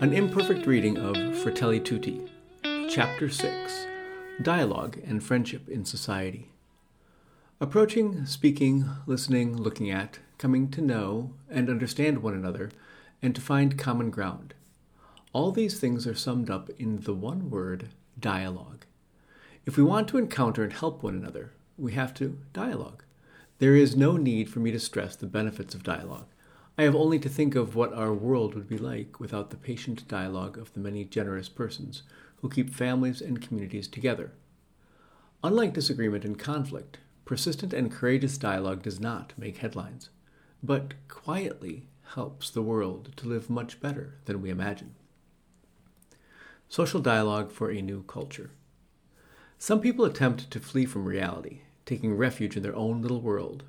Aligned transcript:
An 0.00 0.12
imperfect 0.12 0.64
reading 0.64 0.96
of 0.96 1.36
Fratelli 1.38 1.80
Tutti, 1.80 2.20
Chapter 2.88 3.28
6 3.28 3.86
Dialogue 4.40 4.96
and 5.04 5.24
Friendship 5.24 5.68
in 5.68 5.84
Society. 5.84 6.52
Approaching, 7.60 8.24
speaking, 8.24 8.88
listening, 9.06 9.56
looking 9.56 9.90
at, 9.90 10.20
coming 10.38 10.70
to 10.70 10.80
know 10.80 11.32
and 11.50 11.68
understand 11.68 12.22
one 12.22 12.34
another, 12.34 12.70
and 13.20 13.34
to 13.34 13.40
find 13.40 13.76
common 13.76 14.10
ground. 14.10 14.54
All 15.32 15.50
these 15.50 15.80
things 15.80 16.06
are 16.06 16.14
summed 16.14 16.48
up 16.48 16.70
in 16.78 17.00
the 17.00 17.14
one 17.14 17.50
word 17.50 17.88
dialogue. 18.20 18.84
If 19.66 19.76
we 19.76 19.82
want 19.82 20.06
to 20.08 20.18
encounter 20.18 20.62
and 20.62 20.72
help 20.72 21.02
one 21.02 21.16
another, 21.16 21.54
we 21.76 21.94
have 21.94 22.14
to 22.14 22.38
dialogue. 22.52 23.02
There 23.58 23.74
is 23.74 23.96
no 23.96 24.16
need 24.16 24.48
for 24.48 24.60
me 24.60 24.70
to 24.70 24.78
stress 24.78 25.16
the 25.16 25.26
benefits 25.26 25.74
of 25.74 25.82
dialogue. 25.82 26.28
I 26.78 26.84
have 26.84 26.94
only 26.94 27.18
to 27.18 27.28
think 27.28 27.56
of 27.56 27.74
what 27.74 27.92
our 27.92 28.14
world 28.14 28.54
would 28.54 28.68
be 28.68 28.78
like 28.78 29.18
without 29.18 29.50
the 29.50 29.56
patient 29.56 30.06
dialogue 30.06 30.56
of 30.56 30.72
the 30.72 30.80
many 30.80 31.04
generous 31.04 31.48
persons 31.48 32.04
who 32.36 32.48
keep 32.48 32.70
families 32.72 33.20
and 33.20 33.42
communities 33.42 33.88
together. 33.88 34.30
Unlike 35.42 35.74
disagreement 35.74 36.24
and 36.24 36.38
conflict, 36.38 36.98
persistent 37.24 37.72
and 37.72 37.90
courageous 37.90 38.38
dialogue 38.38 38.82
does 38.82 39.00
not 39.00 39.32
make 39.36 39.56
headlines, 39.56 40.10
but 40.62 40.94
quietly 41.08 41.88
helps 42.14 42.48
the 42.48 42.62
world 42.62 43.12
to 43.16 43.26
live 43.26 43.50
much 43.50 43.80
better 43.80 44.14
than 44.26 44.40
we 44.40 44.48
imagine. 44.48 44.94
Social 46.68 47.00
dialogue 47.00 47.50
for 47.50 47.72
a 47.72 47.82
new 47.82 48.04
culture. 48.04 48.52
Some 49.58 49.80
people 49.80 50.04
attempt 50.04 50.48
to 50.52 50.60
flee 50.60 50.86
from 50.86 51.06
reality, 51.06 51.62
taking 51.84 52.16
refuge 52.16 52.56
in 52.56 52.62
their 52.62 52.76
own 52.76 53.02
little 53.02 53.20
world, 53.20 53.64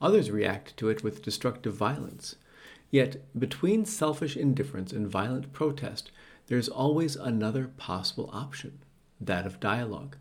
Others 0.00 0.30
react 0.30 0.76
to 0.78 0.88
it 0.88 1.04
with 1.04 1.22
destructive 1.22 1.74
violence. 1.74 2.36
Yet, 2.90 3.22
between 3.38 3.84
selfish 3.84 4.36
indifference 4.36 4.92
and 4.92 5.06
violent 5.06 5.52
protest, 5.52 6.10
there 6.46 6.58
is 6.58 6.68
always 6.68 7.16
another 7.16 7.68
possible 7.68 8.30
option 8.32 8.80
that 9.20 9.46
of 9.46 9.60
dialogue. 9.60 10.16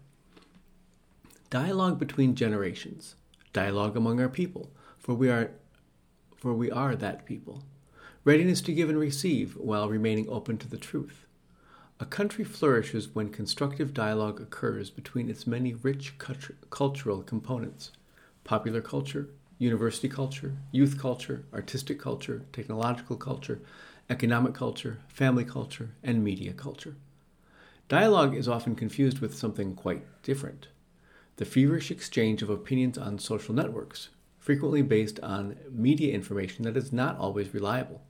Dialogue 1.49 1.97
between 1.97 2.35
generations, 2.35 3.15
dialogue 3.53 3.97
among 3.97 4.19
our 4.21 4.29
people, 4.29 4.69
for 4.99 5.15
we 5.15 5.29
are, 5.29 5.51
for 6.35 6.53
we 6.53 6.69
are 6.69 6.95
that 6.95 7.25
people. 7.25 7.63
Readiness 8.23 8.61
to 8.61 8.73
give 8.73 8.89
and 8.89 8.99
receive 8.99 9.55
while 9.55 9.89
remaining 9.89 10.29
open 10.29 10.57
to 10.57 10.67
the 10.67 10.77
truth. 10.77 11.25
A 11.99 12.05
country 12.05 12.43
flourishes 12.43 13.15
when 13.15 13.29
constructive 13.29 13.93
dialogue 13.93 14.39
occurs 14.39 14.89
between 14.89 15.29
its 15.29 15.47
many 15.47 15.73
rich 15.73 16.13
cultural 16.69 17.23
components 17.23 17.91
popular 18.43 18.81
culture, 18.81 19.29
university 19.59 20.07
culture, 20.07 20.55
youth 20.71 20.97
culture, 20.97 21.43
artistic 21.53 21.99
culture, 21.99 22.43
technological 22.53 23.17
culture, 23.17 23.59
economic 24.09 24.53
culture, 24.53 24.99
family 25.09 25.43
culture, 25.43 25.89
and 26.01 26.23
media 26.23 26.53
culture. 26.53 26.95
Dialogue 27.89 28.35
is 28.35 28.47
often 28.47 28.73
confused 28.73 29.19
with 29.19 29.37
something 29.37 29.75
quite 29.75 30.03
different 30.23 30.67
the 31.35 31.45
feverish 31.45 31.89
exchange 31.89 32.41
of 32.41 32.49
opinions 32.49 32.97
on 32.97 33.17
social 33.17 33.55
networks, 33.55 34.09
frequently 34.39 34.81
based 34.81 35.21
on 35.21 35.55
media 35.71 36.13
information 36.13 36.65
that 36.65 36.75
is 36.75 36.91
not 36.91 37.17
always 37.17 37.53
reliable. 37.53 38.01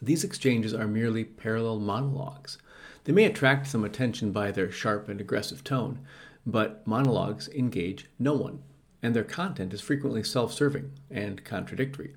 These 0.00 0.24
exchanges 0.24 0.72
are 0.72 0.86
merely 0.86 1.24
parallel 1.24 1.80
monologues. 1.80 2.56
They 3.04 3.12
may 3.12 3.26
attract 3.26 3.66
some 3.66 3.84
attention 3.84 4.32
by 4.32 4.52
their 4.52 4.72
sharp 4.72 5.06
and 5.10 5.20
aggressive 5.20 5.62
tone, 5.64 5.98
but 6.46 6.86
monologues 6.86 7.48
engage 7.48 8.06
no 8.18 8.32
one 8.32 8.62
and 9.04 9.14
their 9.14 9.22
content 9.22 9.74
is 9.74 9.82
frequently 9.82 10.24
self 10.24 10.50
serving 10.50 10.90
and 11.10 11.44
contradictory. 11.44 12.14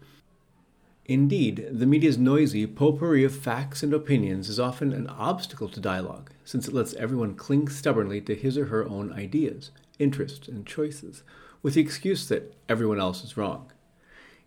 Indeed, 1.03 1.67
the 1.69 1.85
media's 1.85 2.17
noisy 2.17 2.65
potpourri 2.65 3.25
of 3.25 3.35
facts 3.35 3.83
and 3.83 3.93
opinions 3.93 4.47
is 4.47 4.57
often 4.57 4.93
an 4.93 5.07
obstacle 5.07 5.67
to 5.67 5.81
dialogue, 5.81 6.31
since 6.45 6.65
it 6.65 6.73
lets 6.73 6.93
everyone 6.93 7.35
cling 7.35 7.67
stubbornly 7.67 8.21
to 8.21 8.35
his 8.35 8.57
or 8.57 8.67
her 8.67 8.87
own 8.87 9.11
ideas, 9.11 9.71
interests, 9.99 10.47
and 10.47 10.65
choices, 10.65 11.23
with 11.61 11.73
the 11.73 11.81
excuse 11.81 12.25
that 12.29 12.55
everyone 12.69 13.01
else 13.01 13.21
is 13.21 13.35
wrong. 13.35 13.69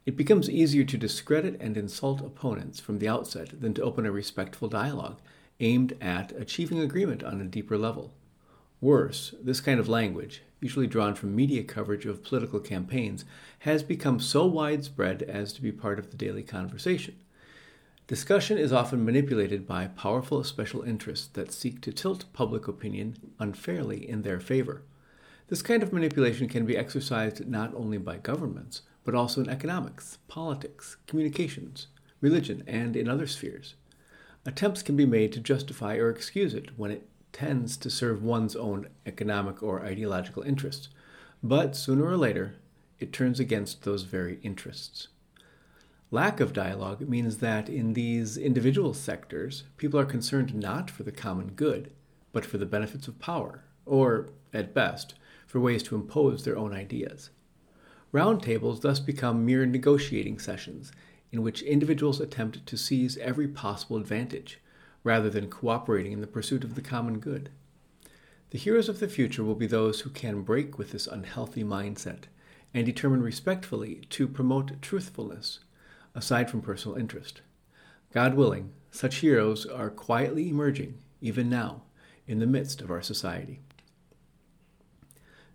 It 0.06 0.16
becomes 0.16 0.48
easier 0.48 0.84
to 0.84 0.96
discredit 0.96 1.60
and 1.60 1.76
insult 1.76 2.22
opponents 2.22 2.80
from 2.80 3.00
the 3.00 3.08
outset 3.08 3.60
than 3.60 3.74
to 3.74 3.82
open 3.82 4.06
a 4.06 4.12
respectful 4.12 4.68
dialogue 4.68 5.20
aimed 5.60 5.94
at 6.00 6.32
achieving 6.32 6.80
agreement 6.80 7.22
on 7.22 7.38
a 7.42 7.44
deeper 7.44 7.76
level. 7.76 8.14
Worse, 8.80 9.34
this 9.42 9.60
kind 9.60 9.78
of 9.78 9.90
language, 9.90 10.42
usually 10.60 10.86
drawn 10.86 11.14
from 11.14 11.34
media 11.34 11.64
coverage 11.64 12.06
of 12.06 12.22
political 12.22 12.60
campaigns, 12.60 13.24
has 13.60 13.82
become 13.82 14.20
so 14.20 14.46
widespread 14.46 15.22
as 15.22 15.52
to 15.52 15.62
be 15.62 15.72
part 15.72 15.98
of 15.98 16.10
the 16.10 16.16
daily 16.16 16.42
conversation. 16.42 17.16
Discussion 18.06 18.58
is 18.58 18.72
often 18.72 19.04
manipulated 19.04 19.66
by 19.66 19.86
powerful 19.86 20.42
special 20.42 20.82
interests 20.82 21.28
that 21.28 21.52
seek 21.52 21.80
to 21.82 21.92
tilt 21.92 22.24
public 22.32 22.66
opinion 22.66 23.16
unfairly 23.38 24.08
in 24.08 24.22
their 24.22 24.40
favor. 24.40 24.82
This 25.46 25.62
kind 25.62 25.82
of 25.82 25.92
manipulation 25.92 26.48
can 26.48 26.66
be 26.66 26.76
exercised 26.76 27.46
not 27.48 27.74
only 27.74 27.98
by 27.98 28.18
governments, 28.18 28.82
but 29.04 29.14
also 29.14 29.40
in 29.40 29.48
economics, 29.48 30.18
politics, 30.28 30.96
communications, 31.06 31.86
religion, 32.20 32.62
and 32.66 32.96
in 32.96 33.08
other 33.08 33.26
spheres. 33.26 33.74
Attempts 34.46 34.82
can 34.82 34.96
be 34.96 35.06
made 35.06 35.32
to 35.32 35.40
justify 35.40 35.96
or 35.96 36.10
excuse 36.10 36.54
it 36.54 36.78
when 36.78 36.90
it 36.90 37.09
tends 37.32 37.76
to 37.78 37.90
serve 37.90 38.22
one's 38.22 38.56
own 38.56 38.88
economic 39.06 39.62
or 39.62 39.84
ideological 39.84 40.42
interests, 40.42 40.88
but 41.42 41.76
sooner 41.76 42.04
or 42.04 42.16
later 42.16 42.56
it 42.98 43.12
turns 43.12 43.40
against 43.40 43.82
those 43.82 44.02
very 44.02 44.38
interests. 44.42 45.08
Lack 46.10 46.40
of 46.40 46.52
dialogue 46.52 47.08
means 47.08 47.38
that 47.38 47.68
in 47.68 47.92
these 47.92 48.36
individual 48.36 48.92
sectors, 48.92 49.62
people 49.76 49.98
are 49.98 50.04
concerned 50.04 50.54
not 50.54 50.90
for 50.90 51.04
the 51.04 51.12
common 51.12 51.52
good, 51.52 51.92
but 52.32 52.44
for 52.44 52.58
the 52.58 52.66
benefits 52.66 53.06
of 53.06 53.20
power, 53.20 53.62
or, 53.86 54.28
at 54.52 54.74
best, 54.74 55.14
for 55.46 55.60
ways 55.60 55.82
to 55.84 55.94
impose 55.94 56.44
their 56.44 56.58
own 56.58 56.72
ideas. 56.72 57.30
Roundtables 58.12 58.80
thus 58.80 58.98
become 58.98 59.46
mere 59.46 59.64
negotiating 59.66 60.40
sessions 60.40 60.90
in 61.30 61.42
which 61.42 61.62
individuals 61.62 62.20
attempt 62.20 62.66
to 62.66 62.76
seize 62.76 63.16
every 63.18 63.46
possible 63.46 63.96
advantage 63.96 64.60
rather 65.02 65.30
than 65.30 65.48
cooperating 65.48 66.12
in 66.12 66.20
the 66.20 66.26
pursuit 66.26 66.64
of 66.64 66.74
the 66.74 66.82
common 66.82 67.18
good. 67.18 67.50
The 68.50 68.58
heroes 68.58 68.88
of 68.88 68.98
the 68.98 69.08
future 69.08 69.44
will 69.44 69.54
be 69.54 69.66
those 69.66 70.00
who 70.00 70.10
can 70.10 70.42
break 70.42 70.76
with 70.76 70.90
this 70.90 71.06
unhealthy 71.06 71.62
mindset 71.62 72.24
and 72.74 72.84
determine 72.84 73.22
respectfully 73.22 74.02
to 74.10 74.28
promote 74.28 74.82
truthfulness, 74.82 75.60
aside 76.14 76.50
from 76.50 76.60
personal 76.60 76.96
interest. 76.96 77.42
God 78.12 78.34
willing, 78.34 78.72
such 78.90 79.16
heroes 79.16 79.66
are 79.66 79.90
quietly 79.90 80.48
emerging, 80.48 80.98
even 81.20 81.48
now, 81.48 81.82
in 82.26 82.40
the 82.40 82.46
midst 82.46 82.80
of 82.80 82.90
our 82.90 83.02
society. 83.02 83.60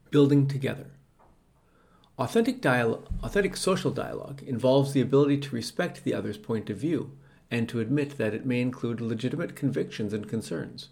Building 0.10 0.48
together. 0.48 0.92
Authentic, 2.18 2.62
dialogue, 2.62 3.08
authentic 3.22 3.58
social 3.58 3.92
dialogue 3.92 4.42
involves 4.44 4.94
the 4.94 5.02
ability 5.02 5.38
to 5.40 5.56
respect 5.56 6.04
the 6.04 6.14
other's 6.14 6.38
point 6.38 6.70
of 6.70 6.78
view 6.78 7.12
and 7.52 7.70
to 7.70 7.80
admit 7.80 8.18
that 8.18 8.34
it 8.34 8.46
may 8.46 8.62
include 8.62 9.02
legitimate 9.02 9.56
convictions 9.56 10.14
and 10.14 10.28
concerns. 10.28 10.90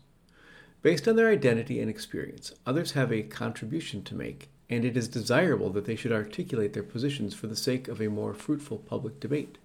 Based 0.81 1.07
on 1.07 1.15
their 1.15 1.29
identity 1.29 1.79
and 1.79 1.89
experience, 1.89 2.53
others 2.65 2.91
have 2.91 3.11
a 3.11 3.23
contribution 3.23 4.03
to 4.03 4.15
make, 4.15 4.49
and 4.69 4.83
it 4.83 4.97
is 4.97 5.07
desirable 5.07 5.69
that 5.71 5.85
they 5.85 5.95
should 5.95 6.11
articulate 6.11 6.73
their 6.73 6.83
positions 6.83 7.33
for 7.33 7.47
the 7.47 7.55
sake 7.55 7.87
of 7.87 8.01
a 8.01 8.09
more 8.09 8.33
fruitful 8.33 8.79
public 8.79 9.19
debate. 9.19 9.57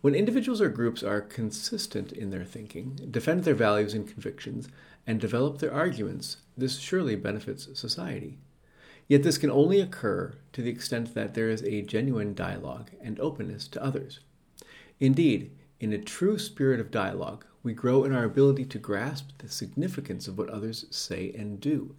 When 0.00 0.14
individuals 0.14 0.60
or 0.60 0.68
groups 0.68 1.02
are 1.02 1.20
consistent 1.20 2.12
in 2.12 2.30
their 2.30 2.44
thinking, 2.44 3.08
defend 3.10 3.44
their 3.44 3.54
values 3.54 3.94
and 3.94 4.08
convictions, 4.08 4.68
and 5.06 5.20
develop 5.20 5.58
their 5.58 5.72
arguments, 5.72 6.38
this 6.56 6.78
surely 6.78 7.16
benefits 7.16 7.68
society. 7.78 8.38
Yet 9.08 9.22
this 9.22 9.38
can 9.38 9.50
only 9.50 9.80
occur 9.80 10.34
to 10.52 10.62
the 10.62 10.70
extent 10.70 11.14
that 11.14 11.34
there 11.34 11.48
is 11.48 11.62
a 11.62 11.82
genuine 11.82 12.34
dialogue 12.34 12.90
and 13.02 13.18
openness 13.18 13.66
to 13.68 13.82
others. 13.82 14.20
Indeed, 15.00 15.50
in 15.80 15.92
a 15.92 15.98
true 15.98 16.38
spirit 16.38 16.80
of 16.80 16.90
dialogue, 16.90 17.44
we 17.62 17.72
grow 17.72 18.04
in 18.04 18.12
our 18.12 18.24
ability 18.24 18.64
to 18.64 18.78
grasp 18.78 19.30
the 19.38 19.48
significance 19.48 20.26
of 20.26 20.36
what 20.36 20.48
others 20.48 20.86
say 20.90 21.32
and 21.36 21.60
do, 21.60 21.94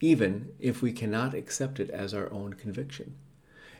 even 0.00 0.52
if 0.58 0.82
we 0.82 0.92
cannot 0.92 1.32
accept 1.32 1.80
it 1.80 1.88
as 1.90 2.12
our 2.12 2.30
own 2.32 2.54
conviction. 2.54 3.14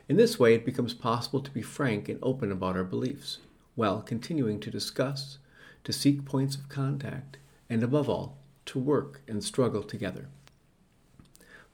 In 0.09 0.17
this 0.17 0.39
way, 0.39 0.53
it 0.53 0.65
becomes 0.65 0.93
possible 0.93 1.39
to 1.41 1.51
be 1.51 1.61
frank 1.61 2.09
and 2.09 2.19
open 2.21 2.51
about 2.51 2.75
our 2.75 2.83
beliefs, 2.83 3.39
while 3.75 4.01
continuing 4.01 4.59
to 4.59 4.71
discuss, 4.71 5.37
to 5.83 5.93
seek 5.93 6.25
points 6.25 6.55
of 6.55 6.69
contact, 6.69 7.37
and 7.69 7.83
above 7.83 8.09
all, 8.09 8.37
to 8.65 8.79
work 8.79 9.21
and 9.27 9.43
struggle 9.43 9.83
together. 9.83 10.29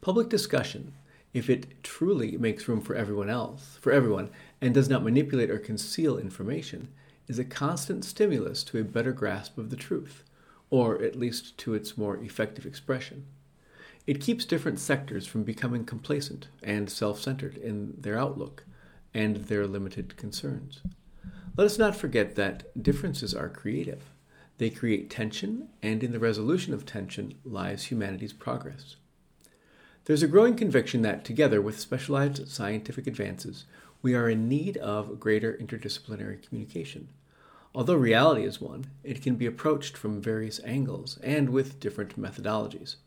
Public 0.01 0.29
discussion, 0.29 0.93
if 1.33 1.49
it 1.49 1.83
truly 1.83 2.37
makes 2.37 2.67
room 2.67 2.81
for 2.81 2.95
everyone 2.95 3.29
else, 3.29 3.77
for 3.81 3.91
everyone, 3.91 4.29
and 4.61 4.73
does 4.73 4.89
not 4.89 5.03
manipulate 5.03 5.49
or 5.49 5.59
conceal 5.59 6.17
information, 6.17 6.89
is 7.29 7.39
a 7.39 7.45
constant 7.45 8.03
stimulus 8.03 8.63
to 8.63 8.79
a 8.79 8.83
better 8.83 9.13
grasp 9.13 9.57
of 9.57 9.69
the 9.69 9.75
truth, 9.77 10.23
or 10.69 11.01
at 11.01 11.15
least 11.15 11.57
to 11.59 11.73
its 11.75 11.97
more 11.97 12.17
effective 12.17 12.65
expression. 12.65 13.25
It 14.07 14.19
keeps 14.19 14.43
different 14.43 14.79
sectors 14.79 15.27
from 15.27 15.43
becoming 15.43 15.85
complacent 15.85 16.47
and 16.63 16.89
self 16.89 17.21
centered 17.21 17.55
in 17.55 17.93
their 17.97 18.17
outlook 18.17 18.65
and 19.13 19.35
their 19.35 19.67
limited 19.67 20.17
concerns. 20.17 20.81
Let 21.55 21.65
us 21.65 21.77
not 21.77 21.95
forget 21.95 22.35
that 22.35 22.81
differences 22.81 23.35
are 23.35 23.49
creative. 23.49 24.03
They 24.57 24.69
create 24.69 25.09
tension, 25.09 25.69
and 25.83 26.03
in 26.03 26.11
the 26.11 26.19
resolution 26.19 26.73
of 26.73 26.85
tension 26.85 27.35
lies 27.45 27.85
humanity's 27.85 28.33
progress. 28.33 28.95
There's 30.05 30.23
a 30.23 30.27
growing 30.27 30.55
conviction 30.55 31.03
that, 31.03 31.23
together 31.23 31.61
with 31.61 31.79
specialized 31.79 32.47
scientific 32.47 33.05
advances, 33.05 33.65
we 34.01 34.15
are 34.15 34.29
in 34.29 34.49
need 34.49 34.77
of 34.77 35.19
greater 35.19 35.53
interdisciplinary 35.53 36.41
communication. 36.41 37.09
Although 37.79 37.95
reality 37.95 38.43
is 38.43 38.59
one, 38.59 38.87
it 39.05 39.21
can 39.21 39.35
be 39.35 39.45
approached 39.45 39.95
from 39.95 40.21
various 40.21 40.59
angles 40.65 41.17
and 41.23 41.49
with 41.49 41.79
different 41.79 42.21
methodologies. 42.21 42.97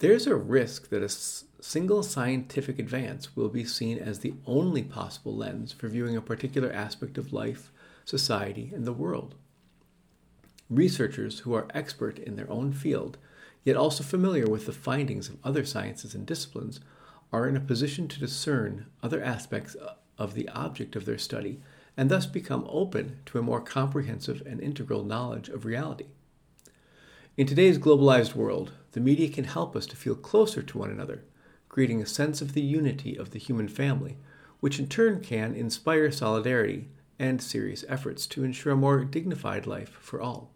There's 0.00 0.26
a 0.26 0.34
risk 0.34 0.88
that 0.88 1.02
a 1.02 1.04
s- 1.04 1.44
single 1.60 2.02
scientific 2.02 2.80
advance 2.80 3.36
will 3.36 3.48
be 3.48 3.64
seen 3.64 3.98
as 3.98 4.18
the 4.18 4.34
only 4.46 4.82
possible 4.82 5.36
lens 5.36 5.70
for 5.70 5.86
viewing 5.86 6.16
a 6.16 6.20
particular 6.20 6.72
aspect 6.72 7.18
of 7.18 7.32
life, 7.32 7.70
society, 8.04 8.72
and 8.74 8.84
the 8.84 8.92
world. 8.92 9.36
Researchers 10.68 11.38
who 11.40 11.54
are 11.54 11.68
expert 11.72 12.18
in 12.18 12.34
their 12.34 12.50
own 12.50 12.72
field, 12.72 13.16
yet 13.62 13.76
also 13.76 14.02
familiar 14.02 14.46
with 14.48 14.66
the 14.66 14.72
findings 14.72 15.28
of 15.28 15.38
other 15.44 15.64
sciences 15.64 16.16
and 16.16 16.26
disciplines, 16.26 16.80
are 17.32 17.46
in 17.46 17.56
a 17.56 17.60
position 17.60 18.08
to 18.08 18.18
discern 18.18 18.86
other 19.04 19.22
aspects 19.22 19.76
uh, 19.76 19.94
of 20.18 20.34
the 20.34 20.48
object 20.48 20.96
of 20.96 21.04
their 21.04 21.16
study 21.16 21.60
and 22.00 22.10
thus 22.10 22.24
become 22.24 22.66
open 22.70 23.18
to 23.26 23.38
a 23.38 23.42
more 23.42 23.60
comprehensive 23.60 24.42
and 24.46 24.58
integral 24.58 25.04
knowledge 25.04 25.50
of 25.50 25.66
reality. 25.66 26.06
In 27.36 27.46
today's 27.46 27.76
globalized 27.76 28.34
world, 28.34 28.72
the 28.92 29.00
media 29.00 29.28
can 29.28 29.44
help 29.44 29.76
us 29.76 29.84
to 29.84 29.96
feel 29.96 30.14
closer 30.14 30.62
to 30.62 30.78
one 30.78 30.90
another, 30.90 31.24
creating 31.68 32.00
a 32.00 32.06
sense 32.06 32.40
of 32.40 32.54
the 32.54 32.62
unity 32.62 33.16
of 33.16 33.32
the 33.32 33.38
human 33.38 33.68
family, 33.68 34.16
which 34.60 34.78
in 34.78 34.88
turn 34.88 35.20
can 35.20 35.54
inspire 35.54 36.10
solidarity 36.10 36.88
and 37.18 37.42
serious 37.42 37.84
efforts 37.86 38.26
to 38.28 38.44
ensure 38.44 38.72
a 38.72 38.76
more 38.76 39.04
dignified 39.04 39.66
life 39.66 39.90
for 40.00 40.22
all. 40.22 40.54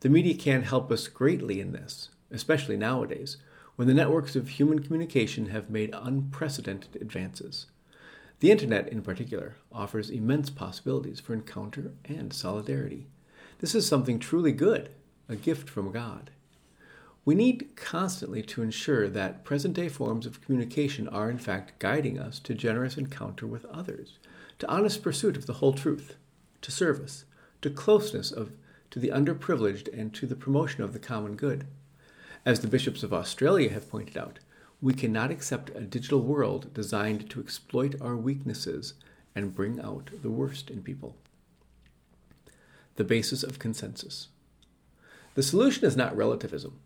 The 0.00 0.08
media 0.08 0.34
can 0.34 0.62
help 0.64 0.90
us 0.90 1.06
greatly 1.06 1.60
in 1.60 1.70
this, 1.70 2.08
especially 2.32 2.76
nowadays, 2.76 3.36
when 3.76 3.86
the 3.86 3.94
networks 3.94 4.34
of 4.34 4.48
human 4.48 4.80
communication 4.80 5.50
have 5.50 5.70
made 5.70 5.94
unprecedented 5.94 7.00
advances. 7.00 7.66
The 8.42 8.50
Internet, 8.50 8.88
in 8.88 9.02
particular, 9.02 9.54
offers 9.70 10.10
immense 10.10 10.50
possibilities 10.50 11.20
for 11.20 11.32
encounter 11.32 11.92
and 12.04 12.32
solidarity. 12.32 13.06
This 13.60 13.72
is 13.72 13.86
something 13.86 14.18
truly 14.18 14.50
good, 14.50 14.90
a 15.28 15.36
gift 15.36 15.70
from 15.70 15.92
God. 15.92 16.32
We 17.24 17.36
need 17.36 17.76
constantly 17.76 18.42
to 18.42 18.62
ensure 18.62 19.08
that 19.08 19.44
present 19.44 19.74
day 19.74 19.88
forms 19.88 20.26
of 20.26 20.40
communication 20.40 21.06
are, 21.06 21.30
in 21.30 21.38
fact, 21.38 21.78
guiding 21.78 22.18
us 22.18 22.40
to 22.40 22.52
generous 22.52 22.96
encounter 22.96 23.46
with 23.46 23.64
others, 23.66 24.18
to 24.58 24.68
honest 24.68 25.04
pursuit 25.04 25.36
of 25.36 25.46
the 25.46 25.52
whole 25.52 25.72
truth, 25.72 26.16
to 26.62 26.72
service, 26.72 27.24
to 27.60 27.70
closeness 27.70 28.32
of, 28.32 28.50
to 28.90 28.98
the 28.98 29.10
underprivileged, 29.10 29.88
and 29.96 30.12
to 30.14 30.26
the 30.26 30.34
promotion 30.34 30.82
of 30.82 30.92
the 30.92 30.98
common 30.98 31.36
good. 31.36 31.68
As 32.44 32.58
the 32.58 32.66
bishops 32.66 33.04
of 33.04 33.14
Australia 33.14 33.70
have 33.70 33.88
pointed 33.88 34.18
out, 34.18 34.40
we 34.82 34.92
cannot 34.92 35.30
accept 35.30 35.70
a 35.76 35.80
digital 35.80 36.20
world 36.20 36.74
designed 36.74 37.30
to 37.30 37.40
exploit 37.40 37.94
our 38.00 38.16
weaknesses 38.16 38.94
and 39.32 39.54
bring 39.54 39.80
out 39.80 40.10
the 40.22 40.30
worst 40.30 40.68
in 40.70 40.82
people. 40.82 41.16
The 42.96 43.04
basis 43.04 43.44
of 43.44 43.60
consensus. 43.60 44.28
The 45.34 45.42
solution 45.42 45.86
is 45.86 45.96
not 45.96 46.16
relativism. 46.16 46.80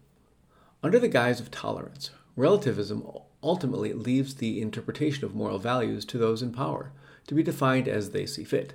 Under 0.82 0.98
the 0.98 1.08
guise 1.08 1.40
of 1.40 1.50
tolerance, 1.50 2.10
relativism 2.36 3.02
ultimately 3.42 3.94
leaves 3.94 4.34
the 4.34 4.60
interpretation 4.60 5.24
of 5.24 5.34
moral 5.34 5.58
values 5.58 6.04
to 6.04 6.18
those 6.18 6.42
in 6.42 6.52
power, 6.52 6.92
to 7.26 7.34
be 7.34 7.42
defined 7.42 7.88
as 7.88 8.10
they 8.10 8.26
see 8.26 8.44
fit. 8.44 8.74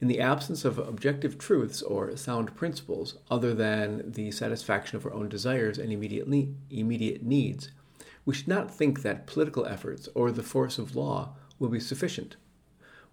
In 0.00 0.08
the 0.08 0.20
absence 0.20 0.64
of 0.64 0.78
objective 0.78 1.36
truths 1.36 1.82
or 1.82 2.16
sound 2.16 2.56
principles 2.56 3.18
other 3.30 3.52
than 3.54 4.10
the 4.10 4.30
satisfaction 4.30 4.96
of 4.96 5.04
our 5.04 5.12
own 5.12 5.28
desires 5.28 5.78
and 5.78 5.92
immediate, 5.92 6.26
immediate 6.70 7.22
needs, 7.22 7.70
we 8.24 8.34
should 8.34 8.48
not 8.48 8.72
think 8.72 9.02
that 9.02 9.26
political 9.26 9.66
efforts 9.66 10.08
or 10.14 10.30
the 10.30 10.42
force 10.42 10.78
of 10.78 10.94
law 10.96 11.34
will 11.58 11.68
be 11.68 11.80
sufficient. 11.80 12.36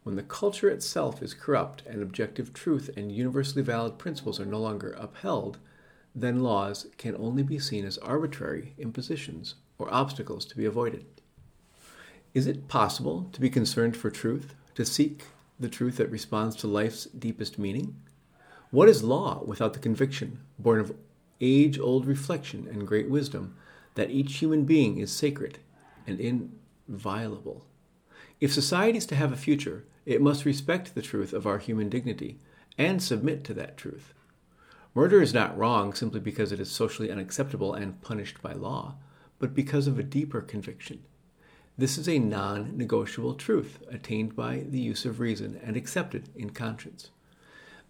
When 0.03 0.15
the 0.15 0.23
culture 0.23 0.69
itself 0.69 1.21
is 1.21 1.33
corrupt 1.33 1.83
and 1.85 2.01
objective 2.01 2.53
truth 2.53 2.89
and 2.95 3.11
universally 3.11 3.61
valid 3.61 3.97
principles 3.97 4.39
are 4.39 4.45
no 4.45 4.59
longer 4.59 4.95
upheld, 4.97 5.57
then 6.15 6.41
laws 6.41 6.87
can 6.97 7.15
only 7.17 7.43
be 7.43 7.59
seen 7.59 7.85
as 7.85 7.97
arbitrary 7.99 8.73
impositions 8.77 9.55
or 9.77 9.93
obstacles 9.93 10.45
to 10.45 10.57
be 10.57 10.65
avoided. 10.65 11.05
Is 12.33 12.47
it 12.47 12.67
possible 12.67 13.29
to 13.31 13.41
be 13.41 13.49
concerned 13.49 13.97
for 13.97 14.09
truth, 14.09 14.53
to 14.75 14.85
seek 14.85 15.25
the 15.59 15.69
truth 15.69 15.97
that 15.97 16.11
responds 16.11 16.55
to 16.57 16.67
life's 16.67 17.05
deepest 17.05 17.57
meaning? 17.57 17.95
What 18.71 18.87
is 18.87 19.03
law 19.03 19.43
without 19.43 19.73
the 19.73 19.79
conviction, 19.79 20.39
born 20.57 20.79
of 20.79 20.95
age 21.41 21.79
old 21.79 22.05
reflection 22.05 22.67
and 22.71 22.87
great 22.87 23.09
wisdom, 23.09 23.55
that 23.99 24.11
each 24.11 24.37
human 24.37 24.63
being 24.63 24.97
is 24.97 25.11
sacred 25.11 25.59
and 26.07 26.21
inviolable. 26.87 27.65
If 28.39 28.53
society 28.53 28.97
is 28.97 29.05
to 29.07 29.15
have 29.15 29.33
a 29.33 29.35
future, 29.35 29.83
it 30.05 30.21
must 30.21 30.45
respect 30.45 30.95
the 30.95 31.01
truth 31.01 31.33
of 31.33 31.45
our 31.45 31.57
human 31.57 31.89
dignity 31.89 32.39
and 32.77 33.03
submit 33.03 33.43
to 33.43 33.53
that 33.55 33.75
truth. 33.75 34.13
Murder 34.95 35.21
is 35.21 35.33
not 35.33 35.57
wrong 35.57 35.93
simply 35.93 36.21
because 36.21 36.53
it 36.53 36.61
is 36.61 36.71
socially 36.71 37.11
unacceptable 37.11 37.73
and 37.73 38.01
punished 38.01 38.41
by 38.41 38.53
law, 38.53 38.95
but 39.37 39.53
because 39.53 39.85
of 39.85 39.99
a 39.99 40.03
deeper 40.03 40.39
conviction. 40.39 41.03
This 41.77 41.97
is 41.97 42.07
a 42.07 42.19
non 42.19 42.77
negotiable 42.77 43.33
truth 43.33 43.83
attained 43.91 44.33
by 44.33 44.63
the 44.65 44.79
use 44.79 45.03
of 45.03 45.19
reason 45.19 45.59
and 45.61 45.75
accepted 45.75 46.29
in 46.37 46.51
conscience. 46.51 47.09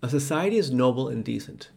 A 0.01 0.09
society 0.09 0.57
is 0.57 0.71
noble 0.71 1.07
and 1.07 1.23
decent, 1.23 1.69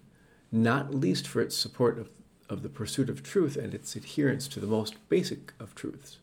not 0.50 0.94
least 0.94 1.28
for 1.28 1.42
its 1.42 1.54
support 1.54 1.98
of 1.98 2.08
of 2.48 2.62
the 2.62 2.68
pursuit 2.68 3.08
of 3.08 3.22
truth 3.22 3.56
and 3.56 3.74
its 3.74 3.96
adherence 3.96 4.48
to 4.48 4.60
the 4.60 4.66
most 4.66 4.96
basic 5.08 5.52
of 5.58 5.74
truths. 5.74 6.18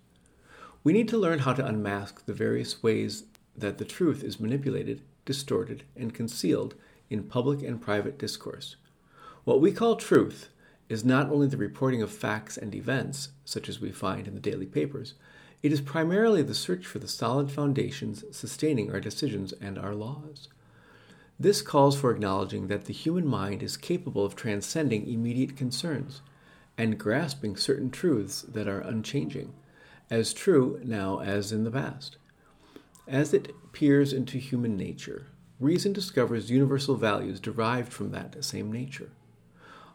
We 0.84 0.94
need 0.94 1.10
to 1.10 1.18
learn 1.18 1.40
how 1.40 1.54
to 1.54 1.66
unmask 1.66 2.26
the 2.26 2.34
various 2.34 2.82
ways 2.82 3.24
that 3.56 3.78
the 3.78 3.86
truth 3.86 4.24
is 4.24 4.40
manipulated, 4.40 5.02
distorted, 5.26 5.84
and 5.96 6.14
concealed 6.14 6.76
in 7.10 7.24
public 7.24 7.62
and 7.62 7.82
private 7.82 8.18
discourse. 8.18 8.76
What 9.44 9.62
we 9.62 9.72
call 9.72 9.96
truth 9.96 10.50
is 10.88 11.04
not 11.04 11.30
only 11.30 11.48
the 11.48 11.58
reporting 11.58 12.02
of 12.02 12.12
facts 12.12 12.58
and 12.58 12.74
events, 12.74 13.30
such 13.46 13.70
as 13.70 13.80
we 13.80 13.92
find 13.92 14.28
in 14.28 14.34
the 14.34 14.40
daily 14.40 14.66
papers, 14.66 15.14
it 15.62 15.74
is 15.74 15.82
primarily 15.82 16.42
the 16.42 16.56
search 16.56 16.86
for 16.86 17.00
the 17.00 17.08
solid 17.08 17.52
foundations 17.52 18.24
sustaining 18.32 18.92
our 18.92 19.00
decisions 19.00 19.54
and 19.54 19.78
our 19.78 19.94
laws. 19.94 20.48
This 21.40 21.62
calls 21.62 21.98
for 21.98 22.12
acknowledging 22.12 22.68
that 22.68 22.86
the 22.86 22.94
human 22.94 23.26
mind 23.26 23.64
is 23.64 23.78
capable 23.78 24.26
of 24.26 24.36
transcending 24.36 25.08
immediate 25.08 25.56
concerns 25.56 26.22
and 26.78 26.98
grasping 26.98 27.56
certain 27.56 27.92
truths 27.92 28.42
that 28.42 28.68
are 28.68 28.82
unchanging, 28.82 29.54
as 30.10 30.34
true 30.34 30.82
now 30.84 31.20
as 31.20 31.54
in 31.54 31.64
the 31.64 31.72
past. 31.72 32.18
As 33.08 33.34
it 33.34 33.54
peers 33.72 34.12
into 34.12 34.38
human 34.38 34.76
nature, 34.76 35.28
reason 35.62 35.94
discovers 35.94 36.52
universal 36.52 36.96
values 36.96 37.40
derived 37.40 37.94
from 37.94 38.12
that 38.12 38.44
same 38.44 38.70
nature. 38.70 39.12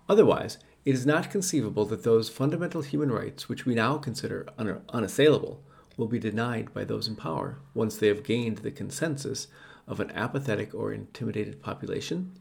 Otherwise, 0.08 0.56
it 0.86 0.94
is 0.94 1.04
not 1.04 1.30
conceivable 1.30 1.84
that 1.86 2.04
those 2.04 2.30
fundamental 2.30 2.80
human 2.80 3.10
rights 3.12 3.50
which 3.50 3.66
we 3.66 3.74
now 3.74 3.98
consider 3.98 4.46
un- 4.58 4.80
unassailable 4.88 5.62
will 5.96 6.08
be 6.08 6.18
denied 6.18 6.72
by 6.72 6.84
those 6.84 7.06
in 7.06 7.16
power 7.16 7.58
once 7.74 7.96
they 7.96 8.08
have 8.08 8.24
gained 8.24 8.58
the 8.58 8.70
consensus 8.70 9.46
of 9.86 10.00
an 10.00 10.10
apathetic 10.12 10.74
or 10.74 10.92
intimidated 10.92 11.62
population, 11.62 12.32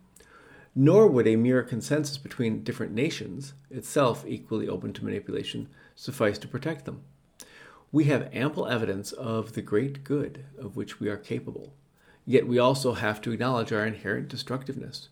nor 0.76 1.08
would 1.08 1.28
a 1.28 1.36
mere 1.36 1.62
consensus 1.64 2.18
between 2.18 2.64
different 2.64 2.94
nations, 2.94 3.54
itself 3.70 4.26
equally 4.28 4.68
open 4.68 4.94
to 4.94 5.06
manipulation, 5.06 5.68
suffice 5.96 6.38
to 6.40 6.48
protect 6.48 6.86
them. 6.86 7.04
We 7.92 8.06
have 8.06 8.34
ample 8.34 8.68
evidence 8.68 9.12
of 9.12 9.54
the 9.54 9.62
great 9.62 10.04
good 10.04 10.46
of 10.58 10.76
which 10.76 11.00
we 11.00 11.10
are 11.10 11.18
capable, 11.18 11.74
yet 12.26 12.48
we 12.48 12.58
also 12.58 12.94
have 12.94 13.22
to 13.22 13.32
acknowledge 13.32 13.72
our 13.72 13.86
inherent 13.86 14.30
destructiveness. 14.30 15.10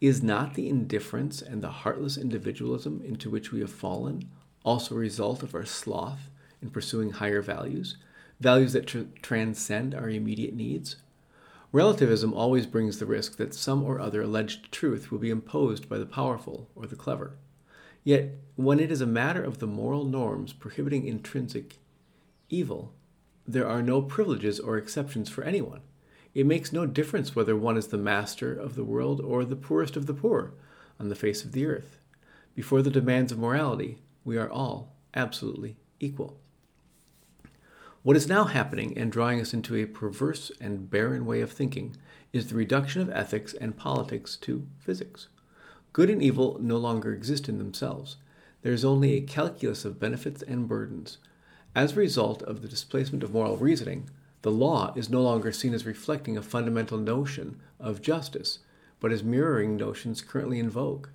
Is 0.00 0.20
not 0.20 0.54
the 0.54 0.68
indifference 0.68 1.40
and 1.40 1.62
the 1.62 1.70
heartless 1.70 2.16
individualism 2.16 3.00
into 3.04 3.30
which 3.30 3.52
we 3.52 3.60
have 3.60 3.70
fallen 3.70 4.28
also 4.64 4.94
a 4.94 4.98
result 4.98 5.42
of 5.42 5.54
our 5.54 5.64
sloth 5.64 6.28
in 6.60 6.70
pursuing 6.70 7.10
higher 7.10 7.42
values, 7.42 7.96
values 8.40 8.72
that 8.72 8.86
tr- 8.86 9.02
transcend 9.20 9.94
our 9.94 10.08
immediate 10.08 10.54
needs? 10.54 10.96
Relativism 11.72 12.34
always 12.34 12.66
brings 12.66 12.98
the 12.98 13.06
risk 13.06 13.38
that 13.38 13.54
some 13.54 13.82
or 13.82 13.98
other 13.98 14.20
alleged 14.20 14.70
truth 14.70 15.10
will 15.10 15.18
be 15.18 15.30
imposed 15.30 15.88
by 15.88 15.96
the 15.96 16.04
powerful 16.04 16.68
or 16.74 16.86
the 16.86 16.96
clever. 16.96 17.38
Yet, 18.04 18.34
when 18.56 18.78
it 18.78 18.92
is 18.92 19.00
a 19.00 19.06
matter 19.06 19.42
of 19.42 19.58
the 19.58 19.66
moral 19.66 20.04
norms 20.04 20.52
prohibiting 20.52 21.06
intrinsic 21.06 21.78
evil, 22.50 22.92
there 23.46 23.66
are 23.66 23.80
no 23.80 24.02
privileges 24.02 24.60
or 24.60 24.76
exceptions 24.76 25.30
for 25.30 25.44
anyone. 25.44 25.80
It 26.34 26.44
makes 26.44 26.74
no 26.74 26.84
difference 26.84 27.34
whether 27.34 27.56
one 27.56 27.78
is 27.78 27.86
the 27.86 27.96
master 27.96 28.52
of 28.52 28.74
the 28.74 28.84
world 28.84 29.22
or 29.22 29.44
the 29.44 29.56
poorest 29.56 29.96
of 29.96 30.04
the 30.06 30.14
poor 30.14 30.52
on 31.00 31.08
the 31.08 31.14
face 31.14 31.42
of 31.42 31.52
the 31.52 31.64
earth. 31.64 31.98
Before 32.54 32.82
the 32.82 32.90
demands 32.90 33.32
of 33.32 33.38
morality, 33.38 33.98
we 34.24 34.36
are 34.36 34.50
all 34.50 34.94
absolutely 35.14 35.78
equal. 36.00 36.41
What 38.04 38.16
is 38.16 38.26
now 38.26 38.46
happening 38.46 38.98
and 38.98 39.12
drawing 39.12 39.40
us 39.40 39.54
into 39.54 39.76
a 39.76 39.86
perverse 39.86 40.50
and 40.60 40.90
barren 40.90 41.24
way 41.24 41.40
of 41.40 41.52
thinking 41.52 41.94
is 42.32 42.48
the 42.48 42.56
reduction 42.56 43.00
of 43.00 43.08
ethics 43.10 43.54
and 43.54 43.76
politics 43.76 44.34
to 44.38 44.66
physics. 44.80 45.28
Good 45.92 46.10
and 46.10 46.20
evil 46.20 46.58
no 46.60 46.78
longer 46.78 47.12
exist 47.12 47.48
in 47.48 47.58
themselves. 47.58 48.16
There 48.62 48.72
is 48.72 48.84
only 48.84 49.12
a 49.12 49.20
calculus 49.20 49.84
of 49.84 50.00
benefits 50.00 50.42
and 50.42 50.66
burdens. 50.66 51.18
As 51.76 51.92
a 51.92 52.00
result 52.00 52.42
of 52.42 52.60
the 52.60 52.66
displacement 52.66 53.22
of 53.22 53.32
moral 53.32 53.56
reasoning, 53.56 54.10
the 54.42 54.50
law 54.50 54.92
is 54.96 55.08
no 55.08 55.22
longer 55.22 55.52
seen 55.52 55.72
as 55.72 55.86
reflecting 55.86 56.36
a 56.36 56.42
fundamental 56.42 56.98
notion 56.98 57.60
of 57.78 58.02
justice, 58.02 58.58
but 58.98 59.12
as 59.12 59.22
mirroring 59.22 59.76
notions 59.76 60.22
currently 60.22 60.58
in 60.58 60.68
vogue. 60.68 61.06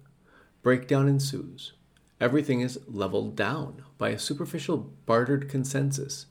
Breakdown 0.62 1.10
ensues. 1.10 1.74
Everything 2.22 2.62
is 2.62 2.80
leveled 2.88 3.36
down 3.36 3.84
by 3.98 4.12
a 4.12 4.20
superficial 4.20 4.90
bartered 5.06 5.50
consensus. 5.50 6.28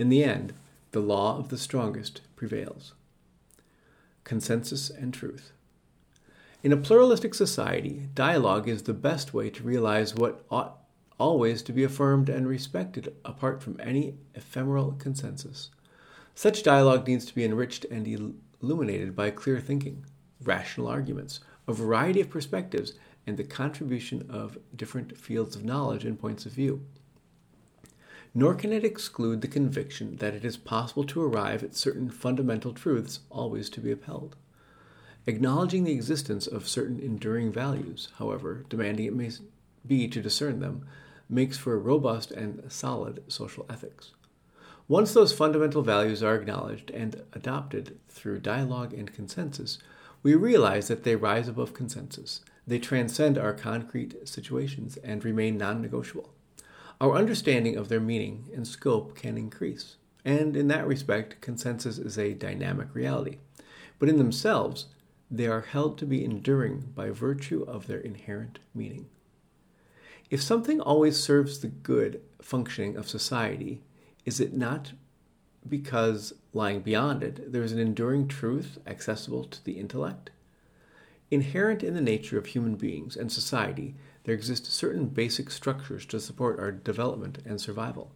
In 0.00 0.08
the 0.08 0.24
end, 0.24 0.54
the 0.92 1.00
law 1.00 1.36
of 1.36 1.50
the 1.50 1.58
strongest 1.58 2.22
prevails. 2.34 2.94
Consensus 4.24 4.88
and 4.88 5.12
truth. 5.12 5.52
In 6.62 6.72
a 6.72 6.78
pluralistic 6.78 7.34
society, 7.34 8.08
dialogue 8.14 8.66
is 8.66 8.84
the 8.84 8.94
best 8.94 9.34
way 9.34 9.50
to 9.50 9.62
realize 9.62 10.14
what 10.14 10.42
ought 10.50 10.78
always 11.18 11.60
to 11.64 11.74
be 11.74 11.84
affirmed 11.84 12.30
and 12.30 12.48
respected 12.48 13.14
apart 13.26 13.62
from 13.62 13.78
any 13.78 14.14
ephemeral 14.34 14.92
consensus. 14.92 15.68
Such 16.34 16.62
dialogue 16.62 17.06
needs 17.06 17.26
to 17.26 17.34
be 17.34 17.44
enriched 17.44 17.84
and 17.84 18.34
illuminated 18.62 19.14
by 19.14 19.30
clear 19.30 19.60
thinking, 19.60 20.06
rational 20.42 20.88
arguments, 20.88 21.40
a 21.68 21.74
variety 21.74 22.22
of 22.22 22.30
perspectives, 22.30 22.94
and 23.26 23.36
the 23.36 23.44
contribution 23.44 24.24
of 24.30 24.56
different 24.74 25.18
fields 25.18 25.56
of 25.56 25.62
knowledge 25.62 26.06
and 26.06 26.18
points 26.18 26.46
of 26.46 26.52
view. 26.52 26.86
Nor 28.32 28.54
can 28.54 28.72
it 28.72 28.84
exclude 28.84 29.40
the 29.40 29.48
conviction 29.48 30.16
that 30.16 30.34
it 30.34 30.44
is 30.44 30.56
possible 30.56 31.04
to 31.04 31.22
arrive 31.22 31.64
at 31.64 31.74
certain 31.74 32.10
fundamental 32.10 32.72
truths 32.72 33.20
always 33.28 33.68
to 33.70 33.80
be 33.80 33.90
upheld. 33.90 34.36
Acknowledging 35.26 35.84
the 35.84 35.92
existence 35.92 36.46
of 36.46 36.68
certain 36.68 37.00
enduring 37.00 37.52
values, 37.52 38.08
however 38.18 38.64
demanding 38.68 39.06
it 39.06 39.14
may 39.14 39.30
be 39.86 40.08
to 40.08 40.22
discern 40.22 40.60
them, 40.60 40.86
makes 41.28 41.58
for 41.58 41.74
a 41.74 41.78
robust 41.78 42.30
and 42.30 42.62
solid 42.70 43.22
social 43.28 43.66
ethics. 43.68 44.12
Once 44.88 45.12
those 45.12 45.32
fundamental 45.32 45.82
values 45.82 46.22
are 46.22 46.34
acknowledged 46.34 46.90
and 46.90 47.22
adopted 47.32 47.98
through 48.08 48.40
dialogue 48.40 48.92
and 48.92 49.12
consensus, 49.12 49.78
we 50.22 50.34
realize 50.34 50.88
that 50.88 51.04
they 51.04 51.16
rise 51.16 51.48
above 51.48 51.74
consensus. 51.74 52.40
They 52.66 52.78
transcend 52.78 53.38
our 53.38 53.52
concrete 53.52 54.28
situations 54.28 54.96
and 54.98 55.24
remain 55.24 55.56
non 55.56 55.80
negotiable. 55.80 56.32
Our 57.00 57.16
understanding 57.16 57.76
of 57.76 57.88
their 57.88 58.00
meaning 58.00 58.50
and 58.54 58.68
scope 58.68 59.14
can 59.14 59.38
increase, 59.38 59.96
and 60.22 60.54
in 60.54 60.68
that 60.68 60.86
respect, 60.86 61.40
consensus 61.40 61.96
is 61.96 62.18
a 62.18 62.34
dynamic 62.34 62.94
reality. 62.94 63.38
But 63.98 64.10
in 64.10 64.18
themselves, 64.18 64.86
they 65.30 65.46
are 65.46 65.62
held 65.62 65.96
to 65.98 66.06
be 66.06 66.22
enduring 66.22 66.92
by 66.94 67.08
virtue 67.08 67.62
of 67.62 67.86
their 67.86 68.00
inherent 68.00 68.58
meaning. 68.74 69.06
If 70.28 70.42
something 70.42 70.78
always 70.78 71.18
serves 71.18 71.60
the 71.60 71.68
good 71.68 72.20
functioning 72.42 72.96
of 72.96 73.08
society, 73.08 73.80
is 74.26 74.38
it 74.38 74.52
not 74.52 74.92
because 75.66 76.34
lying 76.52 76.80
beyond 76.80 77.22
it 77.22 77.50
there 77.50 77.62
is 77.62 77.72
an 77.72 77.78
enduring 77.78 78.28
truth 78.28 78.78
accessible 78.86 79.44
to 79.44 79.64
the 79.64 79.78
intellect? 79.78 80.30
Inherent 81.30 81.82
in 81.82 81.94
the 81.94 82.00
nature 82.02 82.36
of 82.36 82.46
human 82.46 82.74
beings 82.74 83.16
and 83.16 83.32
society, 83.32 83.94
there 84.24 84.34
exist 84.34 84.66
certain 84.66 85.06
basic 85.06 85.50
structures 85.50 86.04
to 86.06 86.20
support 86.20 86.58
our 86.58 86.70
development 86.70 87.38
and 87.44 87.60
survival. 87.60 88.12